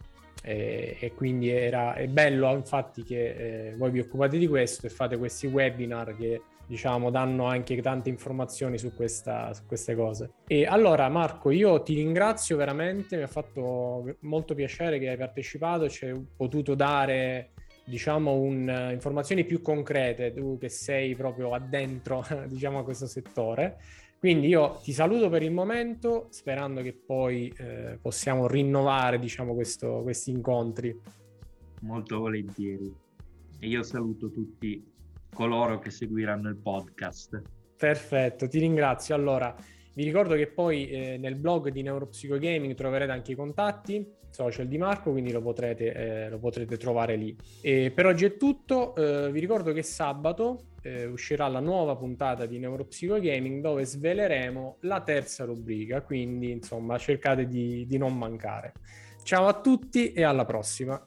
e, 0.46 0.96
e 1.00 1.12
quindi 1.12 1.48
era, 1.48 1.94
è 1.94 2.06
bello 2.06 2.52
infatti 2.54 3.02
che 3.02 3.70
eh, 3.70 3.74
voi 3.76 3.90
vi 3.90 3.98
occupate 3.98 4.38
di 4.38 4.46
questo 4.46 4.86
e 4.86 4.90
fate 4.90 5.16
questi 5.16 5.48
webinar 5.48 6.16
che 6.16 6.40
diciamo 6.64 7.10
danno 7.10 7.46
anche 7.46 7.80
tante 7.82 8.10
informazioni 8.10 8.78
su, 8.78 8.94
questa, 8.94 9.52
su 9.52 9.66
queste 9.66 9.96
cose 9.96 10.30
e 10.46 10.64
allora 10.64 11.08
Marco 11.08 11.50
io 11.50 11.82
ti 11.82 11.94
ringrazio 11.94 12.56
veramente 12.56 13.16
mi 13.16 13.24
ha 13.24 13.28
fatto 13.28 14.16
molto 14.20 14.54
piacere 14.54 15.00
che 15.00 15.08
hai 15.08 15.16
partecipato 15.16 15.88
ci 15.88 16.06
hai 16.06 16.26
potuto 16.36 16.76
dare 16.76 17.50
diciamo, 17.86 18.32
un, 18.32 18.68
uh, 18.68 18.92
informazioni 18.92 19.44
più 19.44 19.62
concrete, 19.62 20.32
tu 20.32 20.58
che 20.58 20.68
sei 20.68 21.14
proprio 21.14 21.52
addentro, 21.52 22.26
diciamo, 22.46 22.80
a 22.80 22.82
questo 22.82 23.06
settore. 23.06 23.78
Quindi 24.26 24.48
io 24.48 24.80
ti 24.82 24.92
saluto 24.92 25.28
per 25.28 25.44
il 25.44 25.52
momento, 25.52 26.26
sperando 26.30 26.82
che 26.82 26.92
poi 26.92 27.46
eh, 27.58 27.96
possiamo 28.02 28.48
rinnovare, 28.48 29.20
diciamo, 29.20 29.54
questo, 29.54 30.00
questi 30.02 30.32
incontri. 30.32 31.00
Molto 31.82 32.18
volentieri. 32.18 32.92
E 33.60 33.68
io 33.68 33.84
saluto 33.84 34.28
tutti 34.32 34.84
coloro 35.32 35.78
che 35.78 35.92
seguiranno 35.92 36.48
il 36.48 36.56
podcast. 36.56 37.40
Perfetto, 37.76 38.48
ti 38.48 38.58
ringrazio. 38.58 39.14
Allora, 39.14 39.54
vi 39.96 40.04
ricordo 40.04 40.34
che 40.34 40.46
poi 40.46 40.90
eh, 40.90 41.16
nel 41.16 41.36
blog 41.36 41.70
di 41.70 41.80
Neuropsicogaming 41.80 42.74
troverete 42.74 43.12
anche 43.12 43.32
i 43.32 43.34
contatti 43.34 44.06
social 44.28 44.66
di 44.66 44.76
Marco, 44.76 45.10
quindi 45.10 45.32
lo 45.32 45.40
potrete, 45.40 45.94
eh, 45.94 46.28
lo 46.28 46.38
potrete 46.38 46.76
trovare 46.76 47.16
lì. 47.16 47.34
E 47.62 47.90
per 47.94 48.04
oggi 48.04 48.26
è 48.26 48.36
tutto, 48.36 48.94
eh, 48.94 49.32
vi 49.32 49.40
ricordo 49.40 49.72
che 49.72 49.82
sabato 49.82 50.72
eh, 50.82 51.06
uscirà 51.06 51.48
la 51.48 51.60
nuova 51.60 51.96
puntata 51.96 52.44
di 52.44 52.58
Neuropsicogaming 52.58 53.62
dove 53.62 53.86
sveleremo 53.86 54.76
la 54.80 55.00
terza 55.00 55.46
rubrica, 55.46 56.02
quindi 56.02 56.50
insomma 56.50 56.98
cercate 56.98 57.46
di, 57.46 57.86
di 57.86 57.96
non 57.96 58.18
mancare. 58.18 58.74
Ciao 59.22 59.46
a 59.46 59.58
tutti 59.58 60.12
e 60.12 60.22
alla 60.24 60.44
prossima! 60.44 61.02